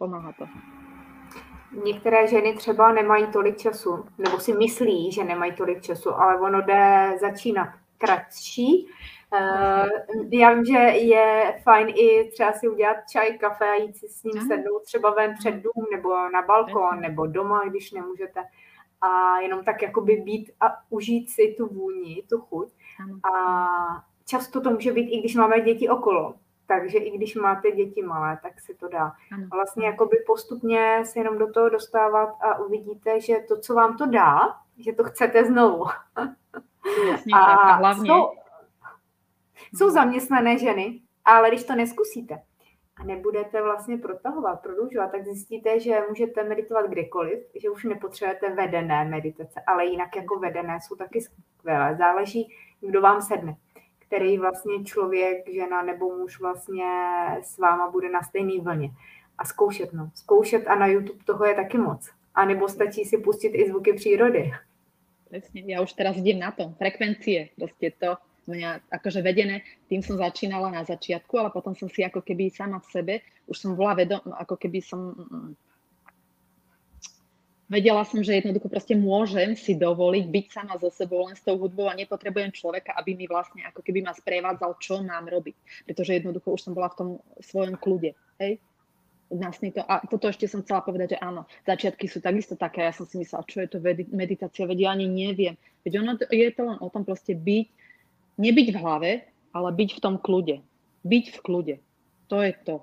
pomáha 0.00 0.32
to. 0.32 0.48
Některé 1.84 2.28
ženy 2.28 2.56
třeba 2.56 2.92
nemají 2.92 3.26
tolik 3.26 3.56
času, 3.56 4.04
nebo 4.18 4.40
si 4.40 4.52
myslí, 4.52 5.12
že 5.12 5.24
nemají 5.24 5.52
tolik 5.52 5.82
času, 5.82 6.14
ale 6.14 6.40
ono 6.40 6.62
jde 6.62 7.16
začínat 7.20 7.68
kratší, 7.98 8.86
já 10.30 10.52
vím, 10.52 10.64
že 10.64 10.78
je 10.78 11.60
fajn 11.62 11.88
i 11.88 12.30
třeba 12.32 12.52
si 12.52 12.68
udělat 12.68 12.96
čaj, 13.12 13.38
kafe 13.38 13.64
a 13.64 13.74
jít 13.74 13.96
si 13.96 14.08
s 14.08 14.22
ním 14.24 14.46
sednout 14.48 14.84
třeba 14.84 15.10
ven 15.10 15.34
před 15.38 15.54
dům 15.54 15.86
nebo 15.92 16.08
na 16.08 16.42
balkon 16.42 17.00
nebo 17.00 17.26
doma, 17.26 17.62
když 17.68 17.92
nemůžete. 17.92 18.44
A 19.00 19.40
jenom 19.40 19.64
tak 19.64 19.82
jakoby 19.82 20.16
být 20.16 20.50
a 20.60 20.66
užít 20.90 21.30
si 21.30 21.54
tu 21.58 21.66
vůni, 21.66 22.22
tu 22.28 22.38
chuť. 22.40 22.68
A 23.34 23.66
často 24.26 24.60
to 24.60 24.70
může 24.70 24.92
být, 24.92 25.08
i 25.08 25.20
když 25.20 25.34
máme 25.36 25.60
děti 25.60 25.88
okolo. 25.88 26.34
Takže 26.66 26.98
i 26.98 27.10
když 27.10 27.34
máte 27.34 27.70
děti 27.70 28.02
malé, 28.02 28.38
tak 28.42 28.60
si 28.60 28.74
to 28.74 28.88
dá. 28.88 29.12
A 29.50 29.56
vlastně 29.56 29.86
jakoby 29.86 30.16
postupně 30.26 31.02
se 31.04 31.18
jenom 31.18 31.38
do 31.38 31.52
toho 31.52 31.68
dostávat 31.68 32.28
a 32.40 32.58
uvidíte, 32.58 33.20
že 33.20 33.36
to, 33.48 33.60
co 33.60 33.74
vám 33.74 33.96
to 33.96 34.06
dá, 34.06 34.38
že 34.78 34.92
to 34.92 35.04
chcete 35.04 35.44
znovu. 35.44 35.84
Jasně, 37.10 37.34
a, 37.34 37.38
a 37.38 37.72
hlavně, 37.72 38.08
jsou, 38.08 38.28
jsou 39.74 39.90
zaměstnané 39.90 40.58
ženy, 40.58 41.00
ale 41.24 41.48
když 41.48 41.64
to 41.64 41.74
neskusíte 41.74 42.42
a 43.00 43.04
nebudete 43.04 43.62
vlastně 43.62 43.98
protahovat, 43.98 44.62
prodlužovat, 44.62 45.12
tak 45.12 45.24
zjistíte, 45.24 45.80
že 45.80 46.02
můžete 46.08 46.44
meditovat 46.44 46.86
kdykoliv, 46.86 47.38
že 47.54 47.70
už 47.70 47.84
nepotřebujete 47.84 48.54
vedené 48.54 49.04
meditace, 49.04 49.60
ale 49.66 49.86
jinak 49.86 50.16
jako 50.16 50.38
vedené 50.38 50.78
jsou 50.80 50.96
taky 50.96 51.20
skvělé. 51.20 51.96
Záleží, 51.98 52.48
kdo 52.80 53.00
vám 53.00 53.22
sedne, 53.22 53.56
který 53.98 54.38
vlastně 54.38 54.84
člověk, 54.84 55.52
žena 55.54 55.82
nebo 55.82 56.16
muž 56.16 56.40
vlastně 56.40 56.84
s 57.42 57.58
váma 57.58 57.90
bude 57.90 58.08
na 58.08 58.22
stejné 58.22 58.60
vlně. 58.60 58.90
A 59.38 59.44
zkoušet, 59.44 59.92
no. 59.92 60.10
Zkoušet 60.14 60.68
a 60.68 60.74
na 60.74 60.86
YouTube 60.86 61.24
toho 61.24 61.44
je 61.44 61.54
taky 61.54 61.78
moc. 61.78 62.10
A 62.34 62.44
nebo 62.44 62.68
stačí 62.68 63.04
si 63.04 63.18
pustit 63.18 63.48
i 63.48 63.68
zvuky 63.68 63.92
přírody. 63.92 64.52
Presne, 65.30 65.62
ja 65.62 65.78
už 65.78 65.94
teraz 65.94 66.18
idem 66.18 66.42
na 66.42 66.50
to. 66.50 66.74
Frekvencie, 66.74 67.54
proste 67.54 67.94
to 67.94 68.18
mňa 68.50 68.90
akože 68.90 69.22
vedené, 69.22 69.62
tým 69.86 70.02
som 70.02 70.18
začínala 70.18 70.68
na 70.74 70.82
začiatku, 70.82 71.32
ale 71.38 71.54
potom 71.54 71.72
som 71.78 71.86
si 71.86 72.02
ako 72.02 72.20
keby 72.20 72.50
sama 72.50 72.82
v 72.82 72.90
sebe, 72.90 73.14
už 73.46 73.56
som 73.56 73.78
bola 73.78 73.94
vedom, 73.94 74.18
ako 74.34 74.58
keby 74.58 74.82
som 74.82 75.14
mm, 75.14 75.50
vedela 77.70 78.02
som, 78.02 78.18
že 78.18 78.42
jednoducho 78.42 78.66
proste 78.66 78.98
môžem 78.98 79.54
si 79.54 79.78
dovoliť 79.78 80.26
byť 80.26 80.46
sama 80.50 80.74
so 80.82 80.90
sebou 80.90 81.30
len 81.30 81.38
s 81.38 81.46
tou 81.46 81.54
hudbou 81.54 81.86
a 81.86 81.94
nepotrebujem 81.94 82.50
človeka, 82.50 82.98
aby 82.98 83.14
mi 83.14 83.30
vlastne 83.30 83.62
ako 83.70 83.80
keby 83.86 84.02
ma 84.02 84.10
sprevádzal, 84.10 84.74
čo 84.82 84.98
mám 85.00 85.30
robiť. 85.30 85.86
Pretože 85.86 86.18
jednoducho 86.18 86.50
už 86.50 86.60
som 86.66 86.74
bola 86.74 86.90
v 86.90 86.98
tom 86.98 87.08
svojom 87.38 87.78
kľude. 87.78 88.18
Hej? 88.42 88.58
vlastne 89.30 89.70
to, 89.70 89.86
a 89.86 90.02
toto 90.10 90.26
ešte 90.26 90.50
som 90.50 90.66
chcela 90.66 90.82
povedať, 90.82 91.14
že 91.14 91.22
áno, 91.22 91.46
začiatky 91.62 92.10
sú 92.10 92.18
takisto 92.18 92.58
také, 92.58 92.82
ja 92.82 92.90
som 92.90 93.06
si 93.06 93.22
myslela, 93.22 93.46
čo 93.46 93.62
je 93.62 93.70
to 93.70 93.78
meditácia, 94.10 94.66
veď 94.66 94.78
ja 94.82 94.90
ani 94.90 95.06
neviem. 95.06 95.54
Veď 95.86 96.02
ono 96.02 96.18
je 96.18 96.50
to 96.50 96.62
len 96.66 96.78
o 96.82 96.90
tom 96.90 97.06
proste 97.06 97.38
byť, 97.38 97.66
nebyť 98.40 98.68
v 98.72 98.80
hlave, 98.80 99.10
ale 99.52 99.68
byť 99.76 99.90
v 99.96 100.02
tom 100.02 100.16
kľude. 100.16 100.64
Byť 101.04 101.24
v 101.36 101.38
kľude. 101.44 101.76
To 102.32 102.40
je 102.40 102.52
to. 102.64 102.76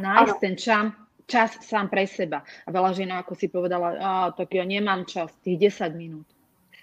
Nájsť 0.00 0.36
ten 0.40 0.54
čam, 0.58 0.84
čas 1.28 1.54
sám 1.62 1.92
pre 1.92 2.08
seba. 2.08 2.42
A 2.66 2.68
veľa 2.72 2.90
žien, 2.96 3.12
ako 3.12 3.32
si 3.36 3.46
povedala, 3.52 3.88
a, 3.94 4.10
tak 4.34 4.56
ja 4.56 4.64
nemám 4.66 5.06
čas, 5.06 5.30
tých 5.44 5.70
10 5.70 5.94
minút 5.94 6.26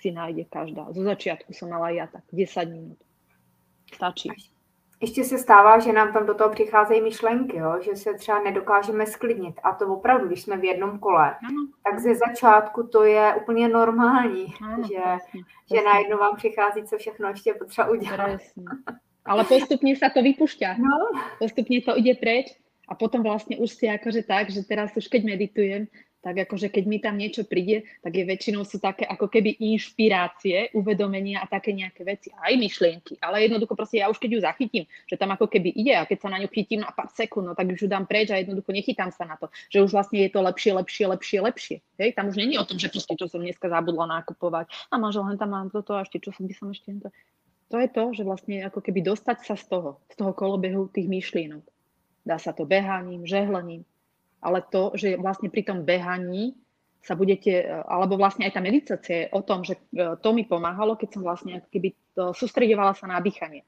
si 0.01 0.09
nájde 0.09 0.49
každá. 0.49 0.89
Zo 0.93 1.05
začiatku 1.05 1.53
som 1.53 1.69
mala 1.69 1.93
ja 1.93 2.09
tak, 2.09 2.25
10 2.33 2.73
minút. 2.73 2.99
Stačí 3.91 4.31
ještě 5.01 5.23
se 5.23 5.37
stává, 5.37 5.79
že 5.79 5.93
nám 5.93 6.13
tam 6.13 6.25
do 6.25 6.33
toho 6.33 6.49
přicházejí 6.49 7.01
myšlenky, 7.01 7.57
jo? 7.57 7.79
že 7.81 7.95
se 7.95 8.13
třeba 8.13 8.43
nedokážeme 8.43 9.05
sklidnit. 9.05 9.55
A 9.63 9.71
to 9.75 9.87
opravdu, 9.87 10.27
když 10.27 10.41
jsme 10.41 10.57
v 10.57 10.63
jednom 10.63 10.99
kole, 10.99 11.35
ano. 11.47 11.67
tak 11.83 11.99
ze 11.99 12.15
začátku 12.15 12.87
to 12.87 13.03
je 13.03 13.35
úplně 13.41 13.67
normální, 13.67 14.53
ano, 14.63 14.83
že, 14.87 15.01
že 15.75 15.85
najednou 15.85 16.17
vám 16.17 16.35
přichází, 16.35 16.83
co 16.83 16.97
všechno 16.97 17.29
ještě 17.29 17.53
potřeba 17.53 17.89
udělat. 17.89 18.25
Presne. 18.25 18.63
Ale 19.25 19.43
postupně 19.43 19.95
se 19.95 20.09
to 20.13 20.21
vypušťa. 20.21 20.75
No. 20.77 21.21
Postupně 21.39 21.81
to 21.81 21.97
ide 21.97 22.13
preč 22.13 22.45
a 22.87 22.95
potom 22.95 23.23
vlastně 23.23 23.57
už 23.57 23.71
si 23.71 23.89
akože 23.89 24.23
tak, 24.23 24.49
že 24.49 24.63
teraz 24.63 24.97
už 24.97 25.07
keď 25.07 25.23
meditujem, 25.23 25.87
tak 26.21 26.45
akože 26.45 26.69
keď 26.69 26.84
mi 26.86 27.01
tam 27.01 27.17
niečo 27.17 27.43
príde, 27.49 27.84
tak 28.05 28.13
je 28.13 28.23
väčšinou 28.23 28.62
sú 28.62 28.77
také 28.77 29.10
ako 29.10 29.25
keby 29.25 29.57
inšpirácie, 29.57 30.69
uvedomenia 30.77 31.41
a 31.41 31.49
také 31.49 31.73
nejaké 31.73 32.05
veci, 32.05 32.29
aj 32.29 32.53
myšlienky. 32.62 33.17
Ale 33.17 33.41
jednoducho 33.49 33.73
proste 33.73 33.99
ja 33.99 34.07
už 34.07 34.21
keď 34.21 34.29
ju 34.29 34.39
zachytím, 34.45 34.84
že 35.10 35.17
tam 35.17 35.34
ako 35.34 35.49
keby 35.49 35.73
ide 35.73 35.97
a 35.97 36.05
keď 36.05 36.17
sa 36.21 36.29
na 36.29 36.38
ňu 36.38 36.47
chytím 36.53 36.86
na 36.86 36.93
pár 36.93 37.10
sekúnd, 37.10 37.49
no 37.49 37.57
tak 37.57 37.73
už 37.73 37.86
ju 37.86 37.89
dám 37.89 38.05
preč 38.05 38.29
a 38.29 38.38
jednoducho 38.38 38.69
nechytám 38.69 39.10
sa 39.10 39.25
na 39.25 39.36
to, 39.41 39.49
že 39.73 39.81
už 39.81 39.89
vlastne 39.89 40.21
je 40.21 40.29
to 40.29 40.39
lepšie, 40.45 40.71
lepšie, 40.77 41.05
lepšie, 41.10 41.38
lepšie. 41.41 41.77
Hej? 41.97 42.10
Tam 42.13 42.29
už 42.29 42.38
není 42.38 42.55
o 42.62 42.65
tom, 42.69 42.77
že 42.77 42.93
proste 42.93 43.17
čo 43.17 43.25
som 43.25 43.41
dneska 43.41 43.65
zabudla 43.65 44.21
nakupovať 44.21 44.69
a 44.93 45.01
manžel 45.01 45.25
len 45.25 45.41
tam 45.41 45.57
mám 45.57 45.73
toto 45.73 45.97
a 45.97 46.05
ešte 46.05 46.21
čo 46.21 46.29
som 46.29 46.45
by 46.45 46.53
som 46.53 46.69
ešte 46.69 46.93
to. 47.01 47.10
To 47.71 47.79
je 47.79 47.88
to, 47.88 48.03
že 48.12 48.27
vlastne 48.27 48.67
ako 48.67 48.84
keby 48.84 48.99
dostať 48.99 49.47
sa 49.47 49.55
z 49.55 49.65
toho, 49.71 50.03
z 50.12 50.15
toho 50.19 50.36
kolobehu 50.36 50.91
tých 50.91 51.07
myšlienok. 51.07 51.63
Dá 52.27 52.36
sa 52.38 52.51
to 52.51 52.67
behaním, 52.67 53.23
žehlením, 53.23 53.88
ale 54.41 54.65
to, 54.67 54.91
že 54.97 55.15
vlastne 55.21 55.47
pri 55.54 55.63
tom 55.63 55.86
behaní 55.86 56.58
sa 57.01 57.17
budete, 57.17 57.65
alebo 57.86 58.13
vlastne 58.17 58.45
aj 58.45 58.54
tá 58.54 58.62
meditácia 58.62 59.15
je 59.25 59.32
o 59.34 59.41
tom, 59.41 59.65
že 59.65 59.73
e, 59.89 60.17
to 60.21 60.30
mi 60.38 60.45
pomáhalo, 60.45 60.93
keď 60.93 61.17
som 61.17 61.25
vlastne 61.25 61.65
keby 61.73 61.97
sústredovala 62.13 62.93
sa 62.93 63.10
na 63.10 63.17
dýchanie. 63.17 63.65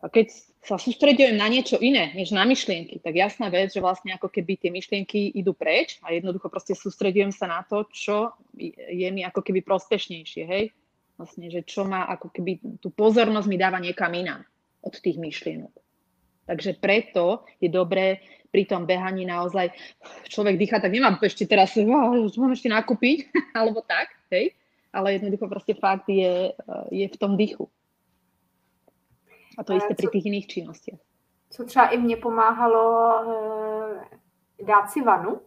A 0.00 0.08
keď 0.08 0.32
sa 0.66 0.80
sústredujem 0.80 1.36
na 1.36 1.46
niečo 1.46 1.76
iné, 1.78 2.10
než 2.16 2.32
na 2.32 2.42
myšlienky, 2.42 2.98
tak 3.04 3.14
jasná 3.14 3.52
vec, 3.52 3.70
že 3.70 3.84
vlastne 3.84 4.16
ako 4.16 4.32
keby 4.32 4.58
tie 4.58 4.70
myšlienky 4.72 5.36
idú 5.36 5.54
preč 5.54 6.00
a 6.02 6.10
jednoducho 6.10 6.50
proste 6.50 6.74
sústredujem 6.74 7.30
sa 7.30 7.46
na 7.46 7.60
to, 7.62 7.84
čo 7.92 8.32
je 8.56 9.08
mi 9.12 9.22
ako 9.22 9.44
keby 9.44 9.62
prospešnejšie, 9.62 10.42
hej? 10.42 10.74
Vlastne, 11.16 11.48
že 11.48 11.64
čo 11.64 11.86
má 11.86 12.08
ako 12.10 12.28
keby 12.34 12.80
tú 12.80 12.90
pozornosť 12.92 13.48
mi 13.48 13.56
dáva 13.56 13.78
niekam 13.78 14.10
inám 14.12 14.42
od 14.82 14.94
tých 14.98 15.16
myšlienok. 15.16 15.72
Takže 16.46 16.78
preto 16.78 17.46
je 17.58 17.70
dobré 17.70 18.22
pri 18.56 18.64
tom 18.64 18.88
behaní 18.88 19.28
naozaj 19.28 19.68
človek 20.32 20.56
dýcha, 20.56 20.80
tak 20.80 20.88
nemám 20.88 21.20
ešte 21.20 21.44
teraz, 21.44 21.76
oh, 21.76 22.24
mám 22.40 22.56
ešte 22.56 22.72
nakúpiť, 22.72 23.28
alebo 23.58 23.84
tak, 23.84 24.08
hej? 24.32 24.56
Ale 24.96 25.20
jednoducho 25.20 25.44
proste 25.44 25.76
fakt 25.76 26.08
je, 26.08 26.56
je 26.88 27.04
v 27.04 27.16
tom 27.20 27.36
dýchu. 27.36 27.68
A 29.56 29.64
to 29.64 29.76
isté 29.76 29.92
pri 29.92 30.08
tých 30.08 30.24
iných 30.24 30.48
činnostiach. 30.48 31.00
Co 31.50 31.64
třeba 31.64 31.86
i 31.88 31.98
mně 31.98 32.16
pomáhalo 32.16 32.84
eh, 33.20 34.64
dát 34.64 34.90
si 34.90 35.02
vanu. 35.02 35.40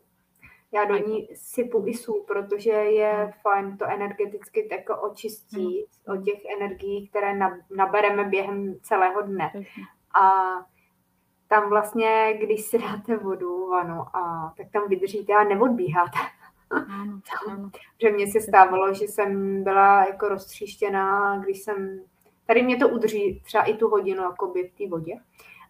Já 0.72 0.86
do 0.86 0.98
ní 0.98 1.28
sypu 1.34 1.84
i 1.88 1.94
sůl, 1.94 2.24
protože 2.28 2.72
je 2.72 3.34
fajn 3.42 3.78
to 3.78 3.86
energeticky 3.86 4.70
tak 4.70 5.04
očistí 5.04 5.86
od 6.08 6.26
těch 6.26 6.46
energií, 6.58 7.08
které 7.08 7.40
nabereme 7.76 8.24
během 8.24 8.76
celého 8.82 9.22
dne. 9.22 9.52
A 10.22 10.54
tam 11.50 11.70
vlastně, 11.70 12.38
když 12.42 12.62
si 12.62 12.80
dáte 12.80 13.18
vodu, 13.18 13.68
vanu, 13.70 14.16
a, 14.16 14.54
tak 14.58 14.68
tam 14.74 14.90
vydržíte 14.90 15.34
a 15.34 15.44
neodbíháte. 15.44 16.20
Ano, 16.70 17.20
ano. 17.48 17.70
Že 18.02 18.12
mně 18.12 18.32
se 18.32 18.42
stávalo, 18.42 18.94
že 18.94 19.06
jsem 19.06 19.64
byla 19.64 20.06
jako 20.06 20.28
roztříštěná, 20.28 21.38
když 21.38 21.60
jsem, 21.60 22.00
tady 22.46 22.64
mě 22.64 22.78
to 22.78 22.90
udrží 22.90 23.42
třeba 23.46 23.64
i 23.64 23.74
tu 23.74 23.90
hodinu 23.90 24.24
jakoby 24.24 24.64
v 24.64 24.78
té 24.78 24.90
vodě. 24.90 25.14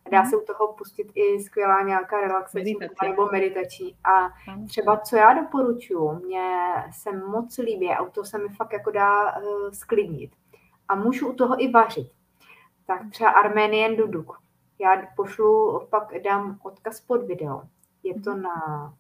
A 0.06 0.10
dá 0.10 0.22
mhm. 0.22 0.30
se 0.30 0.38
u 0.38 0.46
toho 0.46 0.74
pustit 0.74 1.12
i 1.16 1.40
skvělá 1.40 1.82
nějaká 1.82 2.22
relaxační 2.22 2.76
nebo 3.04 3.30
meditační. 3.32 3.96
A 4.04 4.30
třeba 4.68 4.98
co 4.98 5.16
já 5.16 5.34
doporučuji, 5.34 6.12
mě 6.26 6.70
se 6.92 7.12
moc 7.12 7.58
líbí 7.58 7.90
a 7.90 8.06
toho 8.06 8.26
se 8.26 8.38
mi 8.38 8.50
fakt 8.50 8.74
jako 8.74 8.92
dá 8.92 9.38
uh, 9.38 9.72
sklidnit. 9.72 10.32
A 10.88 10.96
můžu 10.96 11.28
u 11.28 11.34
toho 11.34 11.64
i 11.64 11.72
vařit. 11.72 12.12
Tak 12.88 13.02
třeba 13.12 13.30
Armenian 13.30 13.96
Duduk 13.96 14.40
já 14.80 15.08
pošlu, 15.16 15.82
pak 15.90 16.14
dám 16.24 16.60
odkaz 16.64 17.02
pod 17.02 17.24
video. 17.24 17.62
Je 18.04 18.22
to 18.22 18.32
mhm. 18.32 18.42
na 18.42 18.94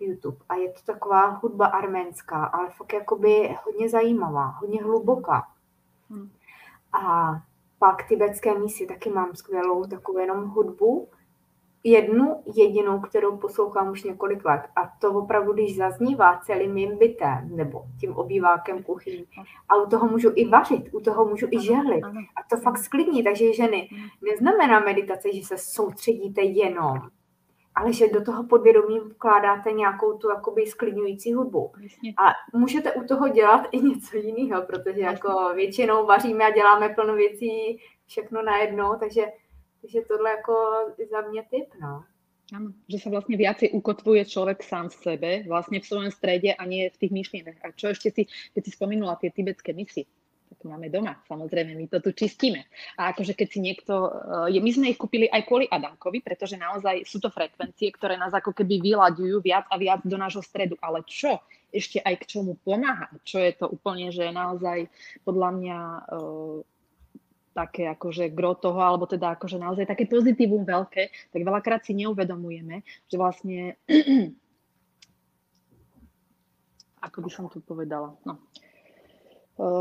YouTube 0.00 0.38
a 0.48 0.54
je 0.54 0.72
to 0.72 0.80
taková 0.92 1.26
hudba 1.26 1.66
arménská, 1.66 2.44
ale 2.44 2.70
fakt 2.70 2.92
jakoby 2.92 3.56
hodně 3.64 3.88
zajímavá, 3.88 4.46
hodně 4.46 4.82
hluboká. 4.82 5.48
Hmm. 6.10 6.30
A 6.92 7.34
pak 7.78 8.08
tibetské 8.08 8.58
mísy 8.58 8.86
taky 8.86 9.10
mám 9.10 9.34
skvělou 9.34 9.84
takovou 9.84 10.18
jenom 10.18 10.48
hudbu, 10.48 11.08
jednu 11.84 12.42
jedinou, 12.56 13.00
kterou 13.00 13.36
poslouchám 13.36 13.90
už 13.90 14.02
několik 14.02 14.44
let. 14.44 14.60
A 14.76 14.92
to 15.00 15.12
opravdu, 15.12 15.52
když 15.52 15.76
zaznívá 15.76 16.38
celým 16.38 16.74
mým 16.74 16.98
bytem 16.98 17.50
nebo 17.56 17.82
tím 18.00 18.16
obývákem 18.16 18.82
kuchyní. 18.82 19.26
A 19.68 19.76
u 19.76 19.86
toho 19.88 20.08
můžu 20.08 20.30
i 20.34 20.48
vařit, 20.48 20.88
u 20.92 21.00
toho 21.00 21.24
můžu 21.24 21.46
i 21.50 21.60
žehlit. 21.60 22.04
A 22.04 22.42
to 22.50 22.56
fakt 22.56 22.78
sklidní. 22.78 23.24
Takže 23.24 23.52
ženy, 23.52 23.88
neznamená 24.30 24.80
meditace, 24.80 25.32
že 25.32 25.42
se 25.42 25.58
soustředíte 25.58 26.42
jenom, 26.42 26.98
ale 27.74 27.92
že 27.92 28.08
do 28.08 28.24
toho 28.24 28.44
podvědomí 28.44 29.00
vkládáte 29.00 29.72
nějakou 29.72 30.18
tu 30.18 30.28
jakoby 30.28 30.66
sklidňující 30.66 31.34
hudbu. 31.34 31.72
A 32.18 32.56
můžete 32.58 32.92
u 32.92 33.04
toho 33.04 33.28
dělat 33.28 33.66
i 33.72 33.80
něco 33.80 34.16
jiného, 34.16 34.62
protože 34.62 35.00
jako 35.00 35.52
většinou 35.54 36.06
vaříme 36.06 36.44
a 36.44 36.50
děláme 36.50 36.88
plno 36.88 37.14
věcí 37.14 37.78
všechno 38.06 38.42
najednou, 38.42 38.96
takže 39.00 39.24
takže 39.84 40.00
tohle 40.08 40.30
jako 40.30 40.54
za 41.10 41.20
mě 41.20 41.42
typ, 41.42 41.68
no. 41.80 42.04
Áno, 42.52 42.76
že 42.92 43.00
sa 43.00 43.08
vlastne 43.08 43.40
viacej 43.40 43.72
ukotvuje 43.72 44.28
človek 44.28 44.60
sám 44.60 44.92
v 44.92 44.96
sebe, 45.00 45.30
vlastne 45.48 45.80
v 45.80 45.88
svojom 45.88 46.12
strede 46.12 46.52
a 46.52 46.62
nie 46.68 46.92
v 46.92 47.00
tých 47.00 47.12
myšlienkach. 47.12 47.56
A 47.64 47.72
čo 47.72 47.88
ešte 47.88 48.12
si, 48.12 48.28
keď 48.28 48.62
si 48.68 48.70
spomenula 48.76 49.16
tie 49.16 49.32
tibetské 49.32 49.72
misy, 49.72 50.04
tak 50.52 50.60
máme 50.68 50.92
doma, 50.92 51.16
samozrejme, 51.24 51.72
my 51.72 51.88
to 51.88 52.04
tu 52.04 52.12
čistíme. 52.12 52.68
A 53.00 53.16
akože 53.16 53.32
keď 53.32 53.48
si 53.48 53.64
eh, 54.12 54.60
my 54.60 54.70
sme 54.76 54.92
ich 54.92 55.00
kúpili 55.00 55.24
aj 55.24 55.48
kvôli 55.48 55.64
Adamkovi, 55.72 56.20
pretože 56.20 56.60
naozaj 56.60 57.08
sú 57.08 57.16
to 57.16 57.32
frekvencie, 57.32 57.88
ktoré 57.96 58.20
nás 58.20 58.36
ako 58.36 58.52
keby 58.52 58.92
vyľaďujú 58.92 59.40
viac 59.40 59.64
a 59.72 59.80
viac 59.80 60.04
do 60.04 60.20
nášho 60.20 60.44
stredu. 60.44 60.76
Ale 60.84 61.00
čo 61.08 61.40
ešte 61.72 61.98
aj 62.04 62.22
k 62.22 62.28
čomu 62.28 62.60
pomáha, 62.60 63.08
čo 63.24 63.40
je 63.40 63.56
to 63.56 63.72
úplne, 63.72 64.12
že 64.12 64.28
naozaj 64.28 64.92
mňa 65.48 65.78
eh, 66.12 66.73
také 67.54 67.86
akože 67.86 68.34
gro 68.34 68.58
toho, 68.58 68.82
alebo 68.82 69.06
teda 69.06 69.38
akože 69.38 69.62
naozaj 69.62 69.86
také 69.86 70.10
pozitívum 70.10 70.66
veľké, 70.66 71.30
tak 71.30 71.40
veľakrát 71.40 71.86
si 71.86 71.94
neuvedomujeme, 71.94 72.82
že 73.06 73.16
vlastne, 73.16 73.78
ako 77.06 77.18
by 77.22 77.30
som 77.30 77.46
to 77.46 77.62
povedala, 77.62 78.18
no, 78.26 78.42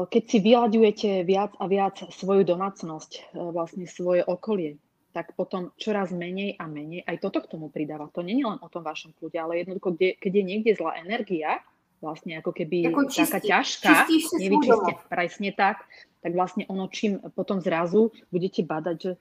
keď 0.05 0.23
si 0.29 0.37
vyľaďujete 0.37 1.25
viac 1.25 1.57
a 1.57 1.65
viac 1.65 1.97
svoju 2.13 2.45
domácnosť, 2.45 3.33
vlastne 3.33 3.89
svoje 3.89 4.21
okolie, 4.21 4.77
tak 5.13 5.33
potom 5.33 5.73
čoraz 5.77 6.09
menej 6.13 6.57
a 6.57 6.65
menej, 6.69 7.05
aj 7.05 7.21
toto 7.21 7.41
k 7.41 7.49
tomu 7.57 7.69
pridáva. 7.69 8.09
To 8.13 8.25
není 8.25 8.45
len 8.45 8.57
o 8.61 8.69
tom 8.69 8.81
vašom 8.81 9.13
kľude, 9.17 9.37
ale 9.37 9.61
jednoducho, 9.61 9.93
kde, 9.93 10.17
keď 10.17 10.31
je 10.33 10.43
niekde 10.43 10.71
zlá 10.77 10.97
energia, 11.01 11.61
vlastne 12.03 12.35
ako 12.43 12.51
keby 12.51 12.91
jako 12.91 13.07
čistí, 13.07 13.31
taká 13.31 13.39
ťažká, 13.39 13.93
nevyčistia, 14.35 14.93
presne 15.07 15.49
tak, 15.55 15.87
tak 16.19 16.35
vlastne 16.35 16.67
ono 16.67 16.91
čím 16.91 17.23
potom 17.31 17.63
zrazu 17.63 18.11
budete 18.27 18.67
badať, 18.67 18.97
že 18.99 19.11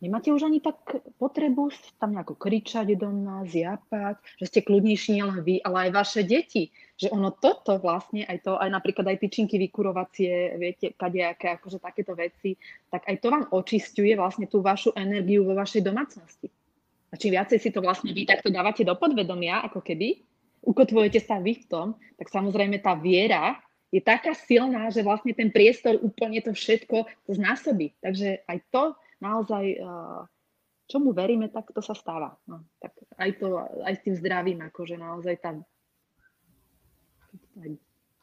nemáte 0.00 0.28
už 0.30 0.46
ani 0.46 0.60
tak 0.60 0.76
potrebu 1.18 1.72
tam 1.96 2.12
nejako 2.14 2.36
kričať 2.36 2.94
do 2.94 3.10
nás, 3.10 3.50
japať, 3.50 4.20
že 4.38 4.46
ste 4.46 4.60
kľudnejší 4.62 5.18
nielen 5.18 5.40
vy, 5.42 5.58
ale 5.64 5.88
aj 5.88 5.90
vaše 5.90 6.20
deti. 6.22 6.70
Že 6.96 7.12
ono 7.12 7.28
toto 7.32 7.76
vlastne, 7.76 8.24
aj 8.24 8.40
to, 8.44 8.56
aj 8.56 8.70
napríklad 8.72 9.04
aj 9.08 9.20
tyčinky 9.20 9.60
vykurovacie, 9.68 10.56
viete, 10.56 10.96
kadejaké, 10.96 11.56
akože 11.56 11.80
takéto 11.80 12.16
veci, 12.16 12.56
tak 12.88 13.04
aj 13.04 13.16
to 13.20 13.28
vám 13.28 13.44
očistuje 13.52 14.16
vlastne 14.16 14.48
tú 14.48 14.64
vašu 14.64 14.96
energiu 14.96 15.44
vo 15.44 15.52
vašej 15.56 15.84
domácnosti. 15.84 16.48
A 17.12 17.14
čím 17.20 17.36
viacej 17.36 17.58
si 17.60 17.68
to 17.72 17.84
vlastne 17.84 18.12
vy 18.12 18.24
takto 18.28 18.48
dávate 18.48 18.84
do 18.84 18.96
podvedomia, 18.96 19.64
ako 19.64 19.80
keby, 19.80 20.20
ukotvujete 20.66 21.22
sa 21.22 21.38
vy 21.38 21.62
v 21.62 21.66
tom, 21.70 21.86
tak 22.18 22.26
samozrejme 22.28 22.82
tá 22.82 22.98
viera 22.98 23.56
je 23.94 24.02
taká 24.02 24.34
silná, 24.34 24.90
že 24.90 25.06
vlastne 25.06 25.30
ten 25.30 25.54
priestor 25.54 25.96
úplne 26.02 26.42
to 26.42 26.50
všetko 26.50 27.06
znásobí. 27.30 27.94
Takže 28.02 28.42
aj 28.50 28.58
to 28.74 28.82
naozaj, 29.22 29.64
eh, 29.78 30.20
čomu 30.90 31.14
veríme, 31.14 31.48
tak 31.54 31.70
to 31.70 31.78
sa 31.78 31.94
stáva. 31.94 32.34
No, 32.50 32.66
tak 32.82 32.98
aj, 33.14 33.30
to, 33.38 33.62
aj 33.86 33.94
s 33.94 34.04
tým 34.04 34.14
zdravím, 34.18 34.58
akože 34.66 34.98
naozaj 34.98 35.38
tam 35.38 35.62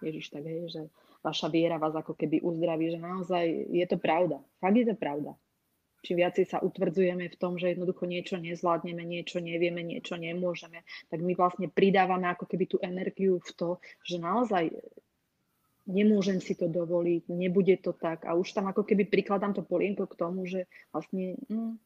Ježiš 0.03 0.29
tak 0.29 0.43
je, 0.45 0.67
že 0.69 0.82
vaša 1.23 1.47
viera 1.47 1.79
vás 1.79 1.95
ako 1.95 2.13
keby 2.13 2.43
uzdraví, 2.43 2.91
že 2.91 2.99
naozaj 2.99 3.45
je 3.71 3.86
to 3.88 3.97
pravda. 3.97 4.43
Fakt 4.60 4.75
je 4.75 4.86
to 4.86 4.95
pravda. 4.99 5.32
Čím 6.03 6.19
viacej 6.19 6.45
sa 6.51 6.59
utvrdzujeme 6.59 7.31
v 7.31 7.39
tom, 7.39 7.55
že 7.55 7.71
jednoducho 7.71 8.03
niečo 8.03 8.35
nezvládneme, 8.35 9.07
niečo 9.07 9.39
nevieme, 9.39 9.79
niečo 9.87 10.19
nemôžeme, 10.19 10.83
tak 11.07 11.23
my 11.23 11.31
vlastne 11.31 11.71
pridávame 11.71 12.27
ako 12.27 12.43
keby 12.43 12.65
tú 12.67 12.77
energiu 12.83 13.39
v 13.39 13.51
to, 13.55 13.69
že 14.03 14.19
naozaj 14.19 14.67
nemôžem 15.87 16.43
si 16.43 16.59
to 16.59 16.67
dovoliť, 16.67 17.31
nebude 17.31 17.79
to 17.79 17.95
tak. 17.95 18.27
A 18.27 18.35
už 18.35 18.51
tam 18.51 18.67
ako 18.67 18.83
keby 18.83 19.07
prikladám 19.07 19.55
to 19.55 19.63
polienko 19.63 20.07
k 20.11 20.19
tomu, 20.19 20.43
že 20.43 20.67
vlastne 20.91 21.39
no, 21.47 21.79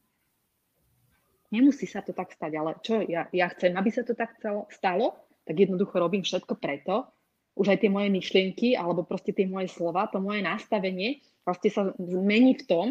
nemusí 1.54 1.86
sa 1.86 2.02
to 2.02 2.10
tak 2.10 2.34
stať, 2.34 2.52
ale 2.58 2.74
čo 2.82 2.98
ja, 3.06 3.30
ja 3.30 3.46
chcem, 3.54 3.74
aby 3.74 3.90
sa 3.94 4.02
to 4.02 4.18
tak 4.18 4.34
stalo, 4.74 5.14
tak 5.46 5.54
jednoducho 5.54 5.94
robím 5.94 6.26
všetko 6.26 6.58
preto, 6.58 7.06
už 7.58 7.74
aj 7.74 7.78
tie 7.82 7.90
moje 7.90 8.10
myšlienky, 8.10 8.78
alebo 8.78 9.02
proste 9.02 9.34
tie 9.34 9.46
moje 9.46 9.66
slova, 9.70 10.06
to 10.10 10.22
moje 10.22 10.42
nastavenie 10.46 11.18
vlastne 11.42 11.70
sa 11.72 11.82
zmení 11.96 12.54
v 12.60 12.64
tom, 12.68 12.86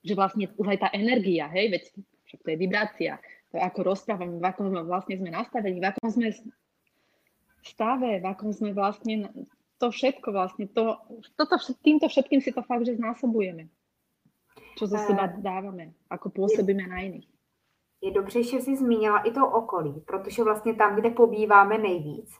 že 0.00 0.14
vlastne 0.14 0.48
už 0.56 0.66
aj 0.66 0.78
tá 0.80 0.88
energia, 0.96 1.48
hej, 1.52 1.70
veď 1.70 1.82
však 2.24 2.40
to 2.40 2.48
je 2.50 2.56
vibrácia, 2.56 3.12
to 3.50 3.58
je 3.58 3.62
ako 3.62 3.80
rozprávame, 3.82 4.38
v 4.38 4.46
akom 4.46 4.70
vlastne 4.86 5.18
sme 5.18 5.30
nastavení, 5.30 5.80
v 5.80 5.88
akom 5.90 6.08
sme 6.10 6.28
stave, 7.60 8.20
v 8.22 8.26
akom 8.26 8.50
sme 8.54 8.72
vlastne 8.72 9.28
to 9.80 9.88
všetko 9.88 10.28
vlastne, 10.32 10.68
to, 10.68 11.00
toto, 11.36 11.56
týmto 11.80 12.08
všetkým 12.08 12.44
si 12.44 12.52
to 12.52 12.62
fakt, 12.62 12.84
že 12.84 13.00
znásobujeme. 13.00 13.72
Čo 14.76 14.86
za 14.86 14.98
seba 15.08 15.24
eh, 15.24 15.40
dáváme, 15.40 15.92
ako 16.10 16.30
působíme 16.30 16.86
na 16.86 17.00
jiných. 17.00 17.28
Je 18.00 18.12
dobře, 18.12 18.42
že 18.42 18.56
jsi 18.56 18.76
zmínila 18.76 19.18
i 19.18 19.30
to 19.30 19.48
okolí, 19.48 20.00
protože 20.06 20.44
vlastně 20.44 20.74
tam, 20.74 20.96
kde 20.96 21.10
pobýváme 21.10 21.78
nejvíc, 21.78 22.30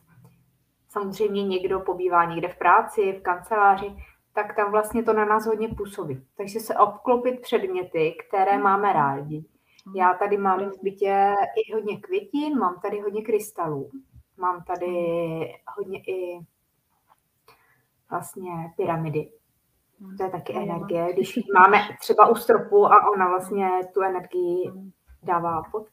samozřejmě 0.88 1.44
někdo 1.44 1.80
pobývá 1.80 2.24
někde 2.24 2.48
v 2.48 2.58
práci, 2.58 3.12
v 3.12 3.22
kanceláři, 3.22 3.96
tak 4.32 4.56
tam 4.56 4.70
vlastně 4.70 5.02
to 5.02 5.12
na 5.12 5.24
nás 5.24 5.46
hodně 5.46 5.68
působí. 5.68 6.26
Takže 6.36 6.60
se 6.60 6.76
obklopit 6.76 7.40
předměty, 7.40 8.16
které 8.28 8.52
hmm. 8.52 8.62
máme 8.62 8.92
rádi. 8.92 9.44
Já 9.94 10.14
tady 10.14 10.36
mám 10.38 10.70
v 10.70 10.82
bytě 10.82 11.34
i 11.56 11.74
hodně 11.74 12.00
květin, 12.00 12.58
mám 12.58 12.80
tady 12.82 13.00
hodně 13.00 13.22
krystalů, 13.22 13.90
mám 14.36 14.64
tady 14.64 14.86
hmm. 14.86 15.46
hodně 15.76 16.02
i 16.06 16.40
vlastně 18.10 18.50
pyramidy. 18.76 19.30
To 20.16 20.22
je 20.22 20.30
taky 20.30 20.56
energie. 20.56 21.12
Když 21.12 21.38
máme 21.54 21.78
třeba 22.00 22.28
u 22.28 22.34
stropu 22.34 22.86
a 22.86 23.10
ona 23.10 23.28
vlastně 23.28 23.68
tu 23.94 24.00
energii 24.00 24.72
dává 25.22 25.62
pod. 25.72 25.86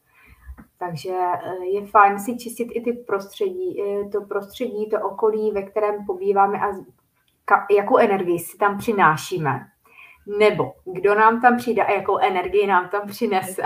Takže 0.78 1.14
eh, 1.44 1.64
je 1.64 1.86
fajn 1.86 2.18
si 2.18 2.36
čistit 2.36 2.68
i 2.72 2.80
ty 2.80 2.92
prostředí, 2.92 3.82
to 4.12 4.20
prostředí, 4.20 4.90
to 4.90 5.00
okolí, 5.00 5.50
ve 5.50 5.62
kterém 5.62 6.06
pobýváme 6.06 6.58
a 6.58 6.72
jakou 7.70 7.98
energii 7.98 8.38
si 8.38 8.58
tam 8.58 8.78
přinášíme. 8.78 9.60
Nebo 10.38 10.72
kdo 10.84 11.14
nám 11.14 11.40
tam 11.40 11.56
přijde 11.56 11.82
a 11.82 11.92
jakou 11.92 12.18
energii 12.18 12.66
nám 12.66 12.88
tam 12.88 13.08
přinese. 13.08 13.62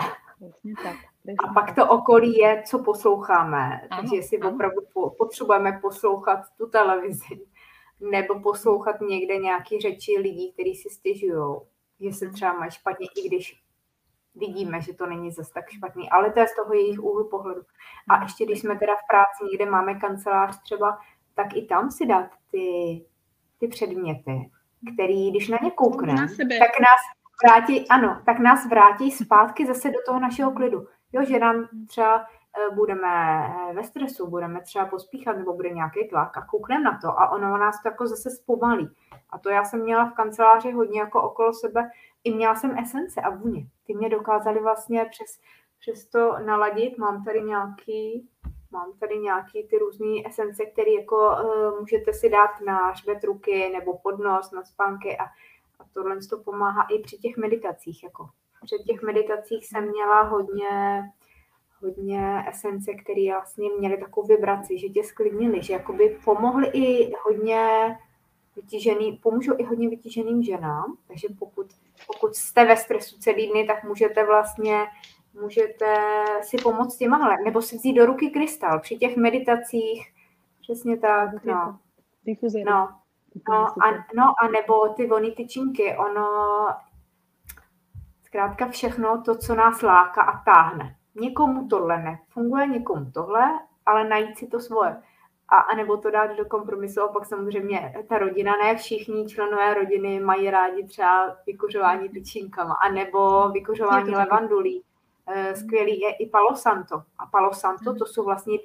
A 1.48 1.52
pak 1.54 1.74
to 1.74 1.88
okolí 1.88 2.36
je, 2.36 2.62
co 2.66 2.78
posloucháme. 2.78 3.80
Takže 3.98 4.16
jestli 4.16 4.38
opravdu 4.38 4.80
potřebujeme 5.18 5.78
poslouchat 5.82 6.40
tu 6.58 6.66
televizi, 6.66 7.40
nebo 8.10 8.40
poslouchat 8.40 9.00
někde 9.00 9.36
nějaké 9.36 9.80
řeči 9.80 10.18
lidí, 10.20 10.52
kteří 10.52 10.74
si 10.74 10.90
stěžují, 10.90 11.56
že 12.00 12.12
se 12.12 12.30
třeba 12.30 12.52
mají 12.52 12.70
špatně, 12.70 13.06
i 13.16 13.28
když 13.28 13.62
vidíme, 14.34 14.80
že 14.80 14.94
to 14.94 15.06
není 15.06 15.30
zase 15.30 15.52
tak 15.54 15.70
špatný, 15.70 16.10
ale 16.10 16.32
to 16.32 16.40
je 16.40 16.48
z 16.48 16.54
toho 16.54 16.74
jejich 16.74 17.00
úhlu 17.00 17.28
pohledu. 17.28 17.62
A 18.10 18.22
ještě 18.22 18.44
když 18.44 18.60
jsme 18.60 18.78
teda 18.78 18.94
v 18.94 19.06
práci, 19.10 19.44
někde 19.50 19.70
máme 19.70 19.94
kancelář 19.94 20.62
třeba, 20.62 20.98
tak 21.34 21.46
i 21.54 21.62
tam 21.62 21.90
si 21.90 22.06
dát 22.06 22.30
ty, 22.50 23.04
ty 23.62 23.68
předměty, 23.68 24.50
který, 24.94 25.30
když 25.30 25.48
na 25.48 25.58
ně 25.62 25.70
koukneme, 25.70 26.26
tak 26.36 26.80
nás 26.80 27.00
vrátí, 27.44 27.88
ano, 27.88 28.22
tak 28.26 28.38
nás 28.38 28.66
vrátí 28.66 29.10
zpátky 29.10 29.66
zase 29.66 29.90
do 29.90 29.98
toho 30.06 30.20
našeho 30.20 30.52
klidu. 30.52 30.86
Jo, 31.12 31.24
že 31.24 31.38
nám 31.38 31.68
třeba 31.88 32.26
Eh, 32.58 32.74
budeme 32.74 33.08
eh, 33.08 33.74
ve 33.74 33.84
stresu, 33.84 34.30
budeme 34.30 34.60
třeba 34.60 34.86
pospíchat 34.86 35.36
nebo 35.36 35.56
bude 35.56 35.70
nějaký 35.70 36.08
tlak 36.08 36.36
a 36.36 36.46
koukneme 36.46 36.84
na 36.84 36.98
to 37.02 37.08
a 37.20 37.30
ono 37.30 37.58
nás 37.58 37.82
to 37.82 37.88
jako 37.88 38.06
zase 38.06 38.30
zpomalí. 38.30 38.88
A 39.30 39.38
to 39.38 39.50
já 39.50 39.64
jsem 39.64 39.82
měla 39.82 40.04
v 40.04 40.14
kanceláři 40.14 40.72
hodně 40.72 41.00
jako 41.00 41.22
okolo 41.22 41.52
sebe, 41.52 41.90
i 42.24 42.34
měla 42.34 42.54
jsem 42.54 42.78
esence 42.78 43.20
a 43.20 43.30
vůně. 43.30 43.66
Ty 43.86 43.94
mě 43.94 44.08
dokázaly 44.08 44.60
vlastně 44.60 45.04
přes, 45.04 45.40
přes 45.80 46.06
to 46.06 46.38
naladit. 46.46 46.98
Mám 46.98 47.24
tady 47.24 47.42
nějaký, 47.42 48.28
mám 48.72 48.92
tady 49.00 49.18
nějaký 49.18 49.62
ty 49.62 49.78
různé 49.78 50.22
esence, 50.26 50.66
které 50.66 50.90
jako 50.90 51.16
uh, 51.16 51.80
můžete 51.80 52.12
si 52.12 52.30
dát 52.30 52.60
na 52.66 52.90
hřbet 52.90 53.24
ruky 53.24 53.70
nebo 53.72 53.98
pod 53.98 54.18
nos, 54.18 54.50
na 54.50 54.64
spánky 54.64 55.18
a, 55.18 55.24
a 55.78 55.84
tohle 55.94 56.16
to 56.30 56.38
pomáhá 56.38 56.82
i 56.82 56.98
při 56.98 57.16
těch 57.18 57.36
meditacích. 57.36 58.04
Jako. 58.04 58.28
Při 58.64 58.76
těch 58.86 59.02
meditacích 59.02 59.66
jsem 59.66 59.88
měla 59.90 60.22
hodně 60.22 61.02
hodně 61.82 62.44
esence, 62.48 62.94
které 62.94 63.26
vlastně 63.30 63.68
měly 63.78 63.96
takovou 63.96 64.26
vibraci, 64.26 64.78
že 64.78 64.88
tě 64.88 65.04
sklidnili, 65.04 65.62
že 65.62 65.72
jakoby 65.72 66.18
pomohly 66.24 66.66
i 66.72 67.12
hodně 67.24 67.96
vytížený, 68.56 69.12
pomůžou 69.22 69.52
i 69.58 69.64
hodně 69.64 69.88
vytíženým 69.88 70.42
ženám, 70.42 70.96
takže 71.08 71.28
pokud, 71.38 71.66
pokud 72.06 72.34
jste 72.34 72.64
ve 72.64 72.76
stresu 72.76 73.18
celý 73.18 73.50
dny, 73.50 73.64
tak 73.64 73.84
můžete 73.84 74.26
vlastně 74.26 74.86
můžete 75.40 75.96
si 76.42 76.56
pomoct 76.56 76.96
těma, 76.96 77.36
nebo 77.44 77.62
si 77.62 77.76
vzít 77.76 77.92
do 77.92 78.06
ruky 78.06 78.30
krystal 78.30 78.80
při 78.80 78.96
těch 78.96 79.16
meditacích, 79.16 80.12
přesně 80.60 80.98
tak, 80.98 81.44
no. 81.44 81.78
No, 82.68 82.88
no, 83.48 83.84
a, 83.84 83.90
no 84.16 84.34
a 84.42 84.48
nebo 84.48 84.88
ty 84.88 85.06
vony 85.06 85.30
tyčinky, 85.30 85.96
ono 85.96 86.28
zkrátka 88.22 88.68
všechno 88.68 89.22
to, 89.22 89.36
co 89.36 89.54
nás 89.54 89.82
láká 89.82 90.22
a 90.22 90.44
táhne 90.44 90.96
někomu 91.14 91.68
tohle 91.68 92.02
nefunguje, 92.02 92.66
někomu 92.66 93.10
tohle, 93.10 93.50
ale 93.86 94.08
najít 94.08 94.38
si 94.38 94.46
to 94.46 94.60
svoje. 94.60 95.02
A, 95.48 95.56
a 95.56 95.76
nebo 95.76 95.96
to 95.96 96.10
dát 96.10 96.36
do 96.36 96.44
kompromisu 96.44 97.02
a 97.02 97.08
pak 97.08 97.26
samozřejmě 97.26 97.94
ta 98.08 98.18
rodina, 98.18 98.52
ne 98.62 98.76
všichni 98.76 99.28
členové 99.28 99.74
rodiny 99.74 100.20
mají 100.20 100.50
rádi 100.50 100.84
třeba 100.84 101.36
vykuřování 101.46 102.08
tyčinkama, 102.08 102.74
a 102.74 102.88
nebo 102.88 103.48
vykuřování 103.48 104.14
levandulí. 104.14 104.82
Eh, 105.26 105.56
skvělý 105.56 106.00
je 106.00 106.12
i 106.12 106.28
Palo 106.28 106.56
Santo. 106.56 107.02
A 107.18 107.26
Palo 107.26 107.54
Santo 107.54 107.90
hmm. 107.90 107.98
to 107.98 108.06
jsou 108.06 108.24
vlastně 108.24 108.58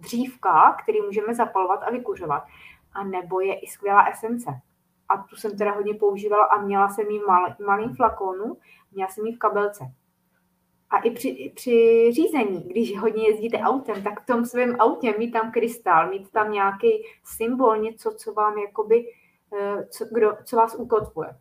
dřívka, 0.00 0.76
který 0.82 1.00
můžeme 1.00 1.34
zapalovat 1.34 1.82
a 1.82 1.90
vykuřovat. 1.90 2.42
A 2.92 3.04
nebo 3.04 3.40
je 3.40 3.58
i 3.58 3.66
skvělá 3.66 4.04
esence. 4.04 4.50
A 5.08 5.16
tu 5.16 5.36
jsem 5.36 5.58
teda 5.58 5.72
hodně 5.72 5.94
používala 5.94 6.44
a 6.44 6.62
měla 6.62 6.88
jsem 6.88 7.10
ji 7.10 7.18
v 7.18 7.26
mal, 7.26 7.54
malým 7.66 7.94
flakonu, 7.94 8.56
měla 8.92 9.10
jsem 9.10 9.26
ji 9.26 9.34
v 9.34 9.38
kabelce. 9.38 9.84
A 10.90 10.98
i 10.98 11.10
při, 11.10 11.52
při 11.54 12.08
řízení, 12.12 12.62
když 12.68 12.98
hodně 12.98 13.28
jezdíte 13.28 13.58
autem, 13.58 14.02
tak 14.02 14.22
v 14.22 14.26
tom 14.26 14.44
svém 14.44 14.76
autě 14.80 15.14
mít 15.18 15.30
tam 15.30 15.52
krystal, 15.52 16.10
mít 16.10 16.30
tam 16.30 16.52
nějaký 16.52 16.88
symbol, 17.24 17.76
něco, 17.76 18.10
co 18.10 18.32
vám 18.32 18.58
jakoby, 18.58 19.04
eh, 19.58 19.86
co, 19.86 20.04
kdo, 20.12 20.36
co 20.44 20.56
vás 20.56 20.74
ukotvuje. 20.74 21.36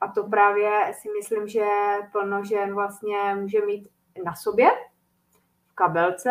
A 0.00 0.08
to 0.08 0.24
právě 0.24 0.92
si 1.00 1.08
myslím, 1.18 1.48
že 1.48 1.66
plno 2.12 2.44
žen 2.44 2.74
vlastně 2.74 3.34
může 3.34 3.66
mít 3.66 3.88
na 4.24 4.34
sobě, 4.34 4.70
v 5.66 5.74
kabelce, 5.74 6.30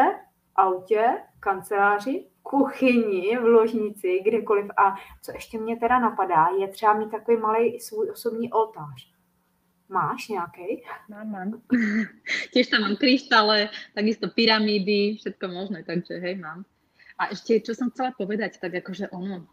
autě, 0.56 1.06
kanceláři, 1.40 2.26
kuchyni, 2.44 3.38
v 3.38 3.44
ložnici, 3.44 4.20
kdekoliv. 4.26 4.66
A 4.78 4.96
co 5.22 5.32
ještě 5.32 5.60
mě 5.60 5.78
teda 5.78 6.00
napadá, 6.00 6.48
je 6.60 6.68
třeba 6.68 6.94
mít 6.94 7.12
takový 7.12 7.38
malý 7.38 7.80
svůj 7.80 8.12
osobní 8.12 8.52
oltář 8.52 9.20
Máš 9.90 10.28
nějaký? 10.28 10.86
Mám, 11.10 11.32
mám. 11.32 11.62
Tiež 12.54 12.70
tam 12.70 12.82
mám 12.82 12.96
kryštále, 12.96 13.70
takisto 13.98 14.30
pyramídy, 14.30 15.18
všetko 15.18 15.48
možné, 15.48 15.84
takže 15.84 16.14
hej, 16.22 16.36
mám. 16.38 16.62
A 17.18 17.34
ešte, 17.34 17.60
čo 17.60 17.74
som 17.74 17.90
chcela 17.90 18.14
povedať, 18.14 18.62
tak 18.62 18.80
akože 18.80 19.10
ono, 19.10 19.50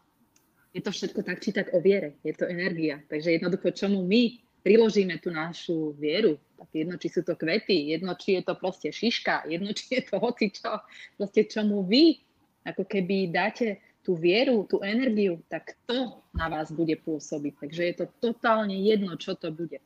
je 0.71 0.79
to 0.79 0.93
všetko 0.93 1.25
tak 1.25 1.41
či 1.41 1.51
tak 1.51 1.73
o 1.73 1.81
viere, 1.81 2.21
je 2.23 2.31
to 2.37 2.45
energia. 2.45 3.01
Takže 3.09 3.33
jednoducho, 3.33 3.73
čomu 3.73 4.05
my 4.05 4.39
priložíme 4.67 5.15
tú 5.23 5.31
našu 5.31 5.95
vieru, 5.95 6.35
tak 6.59 6.67
jedno, 6.75 6.99
či 6.99 7.07
sú 7.07 7.23
to 7.23 7.39
kvety, 7.39 7.95
jedno, 7.95 8.11
či 8.19 8.35
je 8.35 8.41
to 8.43 8.53
proste 8.59 8.91
šiška, 8.91 9.47
jedno, 9.47 9.71
či 9.71 9.95
je 9.95 10.01
to 10.03 10.19
hoci 10.19 10.51
čo, 10.51 10.83
proste 11.15 11.47
čomu 11.47 11.87
vy 11.87 12.19
ako 12.67 12.83
keby 12.83 13.31
dáte 13.31 13.79
tú 14.03 14.19
vieru, 14.19 14.67
tú 14.67 14.83
energiu, 14.83 15.39
tak 15.47 15.79
to 15.87 16.19
na 16.35 16.51
vás 16.51 16.67
bude 16.67 16.99
pôsobiť. 16.99 17.53
Takže 17.63 17.81
je 17.87 17.95
to 17.95 18.05
totálne 18.19 18.75
jedno, 18.75 19.15
čo 19.15 19.39
to 19.39 19.55
bude. 19.55 19.79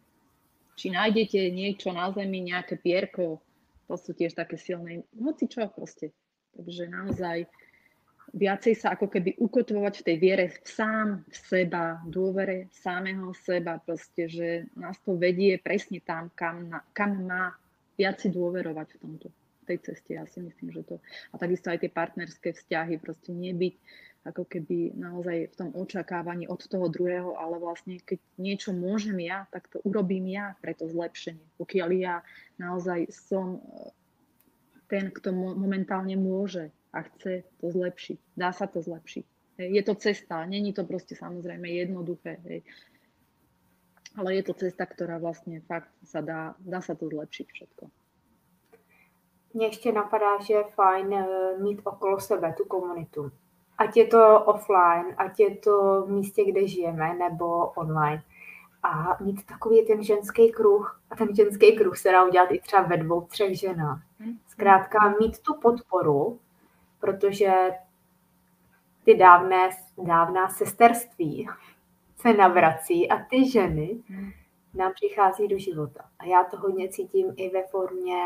Či 0.74 0.90
nájdete 0.90 1.54
niečo 1.54 1.94
na 1.94 2.10
zemi, 2.10 2.42
nejaké 2.42 2.82
pierko, 2.82 3.38
to 3.86 3.94
sú 4.02 4.18
tiež 4.18 4.34
také 4.34 4.58
silné, 4.58 5.06
hoci 5.14 5.46
čo 5.46 5.70
proste. 5.70 6.10
Takže 6.58 6.90
naozaj 6.90 7.46
viacej 8.32 8.74
sa 8.80 8.96
ako 8.96 9.12
keby 9.12 9.36
ukotvovať 9.40 9.94
v 10.02 10.06
tej 10.08 10.18
viere 10.18 10.46
sám 10.64 11.28
v 11.28 11.36
seba, 11.36 12.00
dôvere 12.08 12.72
samého 12.72 13.36
seba, 13.36 13.80
proste, 13.84 14.32
že 14.32 14.48
nás 14.76 14.96
to 15.04 15.20
vedie 15.20 15.60
presne 15.60 16.00
tam, 16.00 16.32
kam, 16.36 16.72
kam 16.96 17.28
má 17.28 17.52
viac 18.00 18.24
si 18.24 18.32
dôverovať 18.32 18.88
v 18.96 19.00
tomto 19.04 19.28
tej 19.68 19.78
ceste. 19.84 20.16
Ja 20.16 20.26
si 20.26 20.42
myslím, 20.42 20.72
že 20.74 20.82
to... 20.88 20.96
A 21.32 21.36
takisto 21.38 21.70
aj 21.70 21.84
tie 21.84 21.92
partnerské 21.92 22.56
vzťahy, 22.56 22.98
proste 22.98 23.36
nebyť 23.36 23.76
ako 24.22 24.46
keby 24.46 24.94
naozaj 24.94 25.50
v 25.50 25.56
tom 25.58 25.70
očakávaní 25.74 26.46
od 26.46 26.62
toho 26.62 26.86
druhého, 26.94 27.34
ale 27.42 27.58
vlastne 27.58 27.98
keď 27.98 28.22
niečo 28.38 28.70
môžem 28.70 29.18
ja, 29.18 29.50
tak 29.50 29.66
to 29.66 29.82
urobím 29.82 30.30
ja 30.30 30.54
pre 30.62 30.78
to 30.78 30.86
zlepšenie. 30.86 31.42
Pokiaľ 31.58 31.90
ja 31.98 32.22
naozaj 32.62 33.10
som 33.10 33.58
e, 33.58 33.60
ten, 34.86 35.10
kto 35.10 35.34
momentálne 35.34 36.14
môže 36.22 36.70
a 36.94 37.02
chce 37.02 37.44
to 37.62 37.72
zlepšiť. 37.72 38.20
Dá 38.38 38.52
sa 38.52 38.68
to 38.68 38.82
zlepšiť. 38.82 39.26
Je 39.58 39.84
to 39.84 39.96
cesta, 39.96 40.46
není 40.46 40.74
to 40.74 40.84
proste 40.84 41.16
samozrejme 41.16 41.70
jednoduché. 41.70 42.42
Hej. 42.44 42.64
Ale 44.18 44.36
je 44.36 44.44
to 44.44 44.54
cesta, 44.54 44.86
ktorá 44.86 45.20
vlastne 45.20 45.62
fakt 45.62 45.92
sa 46.04 46.22
dá, 46.22 46.56
dá 46.60 46.82
sa 46.82 46.96
to 46.96 47.08
zlepšiť 47.10 47.48
všetko. 47.52 47.86
Mně 49.54 49.66
ještě 49.66 49.92
napadá, 49.92 50.42
že 50.42 50.54
je 50.54 50.64
fajn 50.64 51.14
e, 51.14 51.28
mít 51.58 51.82
okolo 51.84 52.20
sebe 52.20 52.54
tu 52.58 52.66
komunitu 52.66 53.32
ať 53.82 53.98
je 53.98 54.06
to 54.08 54.40
offline, 54.46 55.16
ať 55.18 55.40
je 55.40 55.58
to 55.58 56.06
v 56.06 56.12
místě, 56.12 56.46
kde 56.46 56.68
žijeme, 56.68 57.14
nebo 57.14 57.68
online. 57.68 58.24
A 58.84 59.18
mít 59.24 59.46
takový 59.46 59.86
ten 59.86 60.04
ženský 60.04 60.52
kruh, 60.52 61.02
a 61.10 61.16
ten 61.16 61.36
ženský 61.36 61.78
kruh 61.78 61.98
se 61.98 62.12
dá 62.12 62.24
udělat 62.24 62.52
i 62.52 62.60
třeba 62.60 62.82
ve 62.82 62.98
dvou, 62.98 63.22
třech 63.22 63.60
ženách. 63.60 64.02
Zkrátka 64.48 65.16
mít 65.20 65.42
tu 65.42 65.54
podporu, 65.54 66.40
protože 67.02 67.54
ty 69.04 69.16
dávné, 69.16 69.70
dávná 69.98 70.50
sesterství 70.50 71.48
se 72.18 72.34
navrací 72.34 73.10
a 73.10 73.24
ty 73.30 73.50
ženy 73.52 73.98
nám 74.74 74.92
přichází 74.94 75.48
do 75.48 75.58
života. 75.58 76.04
A 76.20 76.26
já 76.26 76.44
to 76.44 76.58
hodně 76.58 76.90
cítím 76.90 77.34
i 77.36 77.50
ve 77.50 77.64
formě 77.64 78.24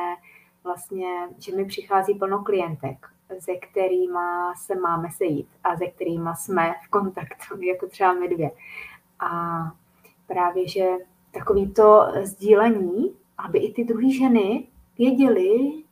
vlastně, 0.63 1.07
že 1.37 1.55
mi 1.55 1.65
přichází 1.65 2.13
plno 2.13 2.43
klientek 2.43 3.07
se 3.39 3.55
kterými 3.55 4.19
se 4.65 4.75
máme 4.75 5.09
sejít 5.11 5.47
a 5.63 5.77
se 5.77 5.87
kterými 5.87 6.29
jsme 6.35 6.73
v 6.85 6.89
kontaktu, 6.89 7.61
jako 7.61 7.87
třeba 7.87 8.13
my 8.13 8.27
dvě. 8.27 8.51
A 9.19 9.61
právě, 10.27 10.67
že 10.67 10.85
takový 11.31 11.73
to 11.73 12.07
sdílení, 12.23 13.15
aby 13.37 13.59
i 13.59 13.73
ty 13.73 13.83
druhé 13.83 14.11
ženy 14.11 14.67
věděly, 14.97 15.83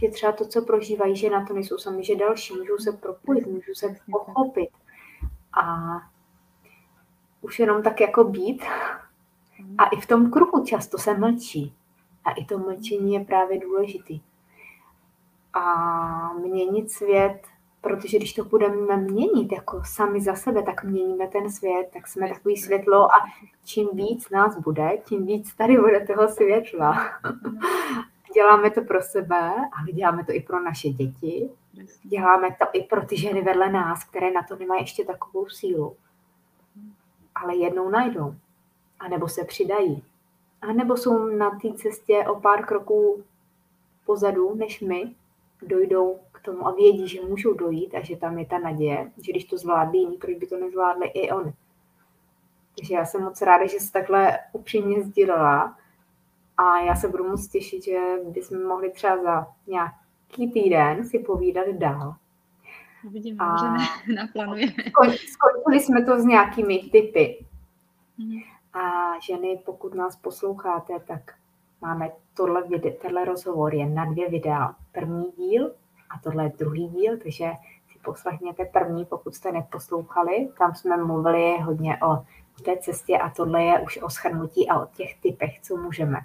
že 0.00 0.08
třeba 0.08 0.32
to, 0.32 0.46
co 0.46 0.62
prožívají, 0.62 1.16
že 1.16 1.30
na 1.30 1.46
to 1.46 1.54
nejsou 1.54 1.78
sami, 1.78 2.04
že 2.04 2.16
další 2.16 2.54
můžou 2.54 2.78
se 2.78 2.92
propojit, 2.92 3.46
můžou 3.46 3.74
se 3.74 3.96
pochopit. 4.10 4.70
A 5.62 5.76
už 7.40 7.58
jenom 7.58 7.82
tak 7.82 8.00
jako 8.00 8.24
být. 8.24 8.64
A 9.78 9.84
i 9.84 10.00
v 10.00 10.06
tom 10.06 10.30
kruhu 10.30 10.64
často 10.64 10.98
se 10.98 11.14
mlčí. 11.14 11.74
A 12.24 12.30
i 12.30 12.44
to 12.44 12.58
mlčení 12.58 13.14
je 13.14 13.24
právě 13.24 13.60
důležitý 13.60 14.20
a 15.52 16.32
měnit 16.32 16.90
svět, 16.90 17.40
protože 17.80 18.18
když 18.18 18.34
to 18.34 18.44
budeme 18.44 18.96
měnit 18.96 19.52
jako 19.52 19.82
sami 19.84 20.20
za 20.20 20.34
sebe, 20.34 20.62
tak 20.62 20.84
měníme 20.84 21.28
ten 21.28 21.50
svět, 21.50 21.90
tak 21.92 22.08
jsme 22.08 22.28
takový 22.28 22.56
světlo 22.56 23.04
a 23.04 23.16
čím 23.64 23.88
víc 23.92 24.30
nás 24.30 24.58
bude, 24.58 24.90
tím 25.04 25.26
víc 25.26 25.54
tady 25.54 25.76
bude 25.76 26.06
toho 26.06 26.28
světla. 26.28 27.10
Děláme 28.34 28.70
to 28.70 28.82
pro 28.82 29.02
sebe, 29.02 29.54
ale 29.78 29.92
děláme 29.92 30.24
to 30.24 30.32
i 30.32 30.40
pro 30.40 30.60
naše 30.60 30.88
děti. 30.88 31.50
Děláme 32.02 32.48
to 32.50 32.66
i 32.72 32.82
pro 32.82 33.06
ty 33.06 33.16
ženy 33.16 33.42
vedle 33.42 33.70
nás, 33.70 34.04
které 34.04 34.30
na 34.30 34.42
to 34.42 34.56
nemají 34.56 34.82
ještě 34.82 35.04
takovou 35.04 35.48
sílu. 35.48 35.96
Ale 37.34 37.56
jednou 37.56 37.90
najdou. 37.90 38.34
A 39.00 39.08
nebo 39.08 39.28
se 39.28 39.44
přidají. 39.44 40.04
A 40.62 40.72
nebo 40.72 40.96
jsou 40.96 41.28
na 41.28 41.50
té 41.50 41.72
cestě 41.72 42.24
o 42.28 42.40
pár 42.40 42.66
kroků 42.66 43.24
pozadu 44.06 44.54
než 44.54 44.80
my 44.80 45.14
dojdou 45.62 46.18
k 46.32 46.40
tomu 46.40 46.66
a 46.66 46.74
vědí, 46.74 47.08
že 47.08 47.20
můžou 47.20 47.54
dojít 47.54 47.94
a 47.94 48.00
že 48.00 48.16
tam 48.16 48.38
je 48.38 48.46
ta 48.46 48.58
naděje, 48.58 49.12
že 49.22 49.32
když 49.32 49.44
to 49.44 49.58
zvládli 49.58 49.98
jiní, 49.98 50.16
proč 50.16 50.36
by 50.36 50.46
to 50.46 50.56
nezvládli 50.56 51.06
i 51.06 51.30
on. 51.30 51.52
Takže 52.78 52.94
já 52.94 53.04
jsem 53.04 53.22
moc 53.22 53.42
ráda, 53.42 53.66
že 53.66 53.76
jsi 53.80 53.92
takhle 53.92 54.38
upřímně 54.52 55.02
sdílela 55.02 55.77
a 56.58 56.78
já 56.78 56.94
se 56.94 57.08
budu 57.08 57.28
moc 57.28 57.48
těšit, 57.48 57.84
že 57.84 57.98
bychom 58.24 58.62
mohli 58.62 58.90
třeba 58.90 59.22
za 59.22 59.46
nějaký 59.66 60.52
týden 60.52 61.04
si 61.04 61.18
povídat 61.18 61.68
dál. 61.68 62.14
Vidím, 63.10 63.40
a 63.40 63.56
že 63.58 64.14
naplánujeme. 64.14 64.72
Skončili 65.28 65.80
jsme 65.80 66.04
to 66.04 66.20
s 66.20 66.24
nějakými 66.24 66.78
typy. 66.78 67.44
Mm. 68.18 68.38
A 68.72 69.12
ženy, 69.20 69.62
pokud 69.64 69.94
nás 69.94 70.16
posloucháte, 70.16 70.92
tak 71.06 71.34
máme 71.80 72.10
tohle, 72.34 72.62
vide, 72.68 72.90
tenhle 72.90 73.24
rozhovor 73.24 73.74
je 73.74 73.86
na 73.86 74.04
dvě 74.04 74.28
videa. 74.28 74.74
První 74.92 75.24
díl 75.36 75.72
a 76.10 76.18
tohle 76.22 76.44
je 76.44 76.52
druhý 76.58 76.88
díl, 76.88 77.16
takže 77.22 77.52
si 77.92 77.98
poslechněte 77.98 78.64
první, 78.64 79.04
pokud 79.04 79.34
jste 79.34 79.52
neposlouchali. 79.52 80.48
Tam 80.58 80.74
jsme 80.74 80.96
mluvili 80.96 81.58
hodně 81.60 81.98
o 82.02 82.24
té 82.64 82.76
cestě 82.76 83.18
a 83.18 83.30
tohle 83.30 83.62
je 83.62 83.80
už 83.80 83.98
o 84.02 84.10
schrnutí 84.10 84.68
a 84.68 84.80
o 84.80 84.86
těch 84.86 85.20
typech, 85.20 85.60
co 85.60 85.76
můžeme. 85.76 86.18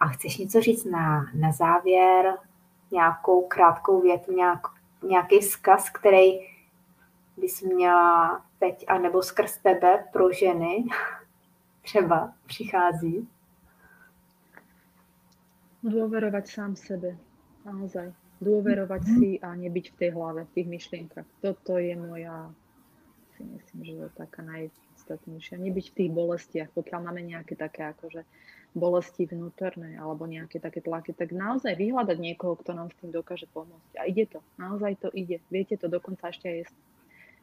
A 0.00 0.08
chceš 0.08 0.38
něco 0.38 0.60
říct 0.60 0.84
na, 0.84 1.30
na 1.34 1.52
závěr, 1.52 2.34
nějakou 2.90 3.46
krátkou 3.46 4.00
větu, 4.00 4.32
nějak, 4.32 4.60
nějaký 5.02 5.38
vzkaz, 5.38 5.90
který 5.90 6.40
bys 7.36 7.62
měla 7.62 8.44
teď, 8.58 8.84
anebo 8.88 9.22
skrz 9.22 9.56
tebe 9.58 10.04
pro 10.12 10.32
ženy 10.32 10.84
třeba 11.82 12.32
přichází? 12.46 13.28
Dôverovať 15.78 16.44
sám 16.50 16.74
sebe. 16.74 17.14
Naozaj. 17.62 18.10
Dôverovať 18.42 19.02
mm-hmm. 19.02 19.18
si 19.22 19.30
a 19.38 19.54
nebyť 19.54 19.94
v 19.94 19.96
tej 19.98 20.10
hlave, 20.10 20.42
v 20.44 20.54
tých 20.58 20.68
myšlienkach. 20.68 21.28
Toto 21.38 21.78
je 21.78 21.94
moja, 21.94 22.50
si 23.38 23.46
myslím, 23.46 23.80
že 23.86 23.92
je 23.94 24.10
taká 24.18 24.42
najpodstatnejšia. 24.42 25.58
Nebyť 25.58 25.86
v 25.90 25.96
tých 26.02 26.10
bolestiach, 26.10 26.70
pokiaľ 26.74 27.00
máme 27.02 27.22
nejaké 27.22 27.54
také 27.54 27.86
akože 27.94 28.26
bolesti 28.78 29.26
vnútorné 29.26 29.98
alebo 29.98 30.24
nejaké 30.24 30.62
také 30.62 30.80
tlaky, 30.80 31.12
tak 31.12 31.34
naozaj 31.34 31.74
vyhľadať 31.74 32.16
niekoho, 32.18 32.54
kto 32.56 32.72
nám 32.72 32.88
s 32.94 32.98
tým 33.02 33.10
dokáže 33.10 33.50
pomôcť. 33.50 33.98
A 33.98 34.06
ide 34.06 34.30
to. 34.30 34.40
Naozaj 34.56 35.02
to 35.02 35.08
ide. 35.12 35.42
Viete 35.50 35.76
to 35.76 35.90
dokonca 35.90 36.30
ešte 36.30 36.46
aj 36.48 36.70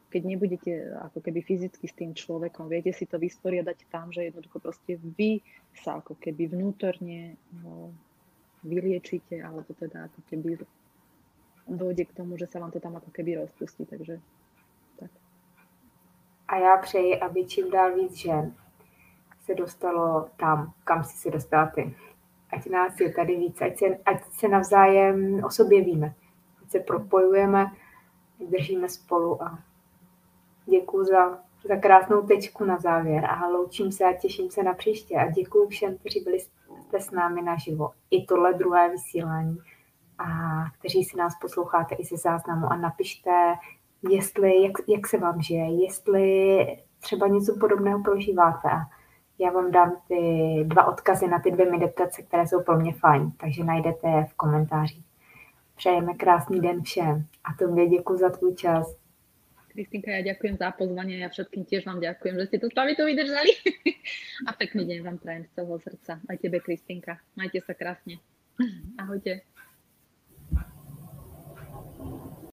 keď 0.06 0.22
nebudete 0.22 0.72
ako 1.02 1.18
keby 1.18 1.42
fyzicky 1.42 1.84
s 1.90 1.98
tým 1.98 2.14
človekom, 2.14 2.70
viete 2.70 2.94
si 2.94 3.10
to 3.10 3.18
vysporiadať 3.18 3.90
tam, 3.90 4.14
že 4.14 4.30
jednoducho 4.30 4.62
proste 4.62 4.96
vy 4.96 5.42
sa 5.82 5.98
ako 5.98 6.14
keby 6.16 6.46
vnútorne 6.56 7.34
no, 7.60 7.90
vyliečite, 8.62 9.42
alebo 9.42 9.66
teda 9.74 10.06
ako 10.06 10.20
keby 10.30 10.62
dojde 11.66 12.04
k 12.06 12.16
tomu, 12.16 12.38
že 12.38 12.46
sa 12.46 12.62
vám 12.62 12.70
to 12.70 12.78
tam 12.78 12.94
ako 12.96 13.10
keby 13.10 13.42
rozpustí, 13.42 13.82
takže 13.84 14.22
tak. 14.96 15.10
A 16.48 16.58
já 16.58 16.76
přeji, 16.76 17.20
aby 17.20 17.44
čím 17.44 17.70
dál 17.70 17.96
víc 17.96 18.14
žen 18.16 18.54
se 19.46 19.54
dostalo 19.54 20.26
tam, 20.36 20.72
kam 20.84 21.04
si 21.04 21.16
se 21.16 21.30
dostala 21.30 21.66
ty. 21.66 21.94
Ať 22.52 22.66
nás 22.66 23.00
je 23.00 23.12
tady 23.12 23.36
víc, 23.36 23.62
ať 23.62 23.78
se, 23.78 23.86
ať 24.06 24.24
se 24.30 24.48
navzájem 24.48 25.44
o 25.44 25.50
sobě 25.50 25.84
víme, 25.84 26.14
ať 26.62 26.70
se 26.70 26.80
propojujeme, 26.80 27.66
držíme 28.50 28.88
spolu 28.88 29.42
a 29.42 29.58
děkuji 30.66 31.04
za, 31.04 31.38
za 31.68 31.76
krásnou 31.76 32.22
tečku 32.22 32.64
na 32.64 32.78
závěr 32.78 33.24
a 33.24 33.48
loučím 33.48 33.92
se 33.92 34.04
a 34.04 34.12
těším 34.12 34.50
se 34.50 34.62
na 34.62 34.74
příště 34.74 35.14
a 35.14 35.30
děkuji 35.30 35.68
všem, 35.68 35.98
kteří 35.98 36.20
byli 36.20 36.40
jste 36.40 37.00
s 37.00 37.10
námi 37.10 37.42
naživo. 37.42 37.90
I 38.10 38.24
tohle 38.24 38.54
druhé 38.54 38.90
vysílání, 38.90 39.58
a 40.18 40.26
kteří 40.78 41.04
si 41.04 41.16
nás 41.16 41.38
posloucháte 41.40 41.94
i 41.94 42.04
ze 42.04 42.16
záznamu 42.16 42.66
a 42.72 42.76
napište, 42.76 43.54
jestli, 44.10 44.62
jak, 44.62 44.72
jak 44.88 45.06
se 45.06 45.18
vám 45.18 45.42
žije, 45.42 45.84
jestli 45.84 46.66
třeba 47.00 47.26
něco 47.26 47.56
podobného 47.60 48.02
prožíváte 48.02 48.68
Já 49.38 49.50
vám 49.50 49.70
dám 49.70 50.02
ty 50.08 50.20
dva 50.64 50.86
odkazy 50.86 51.28
na 51.28 51.38
ty 51.38 51.50
dvě 51.50 51.70
meditace, 51.70 52.22
které 52.22 52.46
jsou 52.46 52.62
pro 52.62 52.78
mě 52.78 52.92
fajn, 52.92 53.32
takže 53.40 53.64
najdete 53.64 54.08
je 54.08 54.24
v 54.24 54.34
komentářích. 54.34 55.04
Přejeme 55.76 56.14
krásný 56.14 56.60
den 56.60 56.82
všem 56.82 57.26
a 57.44 57.54
tobě 57.58 57.88
děkuji 57.88 58.16
za 58.16 58.30
tvůj 58.30 58.54
čas. 58.54 58.96
Kristinka, 59.76 60.08
ja 60.08 60.24
ďakujem 60.24 60.56
za 60.56 60.72
pozvanie, 60.72 61.20
ja 61.20 61.28
všetkým 61.28 61.68
tiež 61.68 61.84
vám 61.84 62.00
ďakujem, 62.00 62.34
že 62.40 62.46
ste 62.48 62.58
to 62.64 62.72
s 62.72 62.76
nami 62.80 62.96
to 62.96 63.04
vydržali. 63.04 63.52
A 64.48 64.56
pekný 64.56 64.88
deň 64.88 64.98
vám 65.04 65.20
prajem 65.20 65.44
z 65.44 65.52
celého 65.52 65.76
srdca. 65.84 66.12
Aj 66.16 66.36
tebe, 66.40 66.64
Kristinka. 66.64 67.20
Majte 67.36 67.60
sa 67.60 67.76
krásne. 67.76 68.16
Ahojte. 68.96 69.44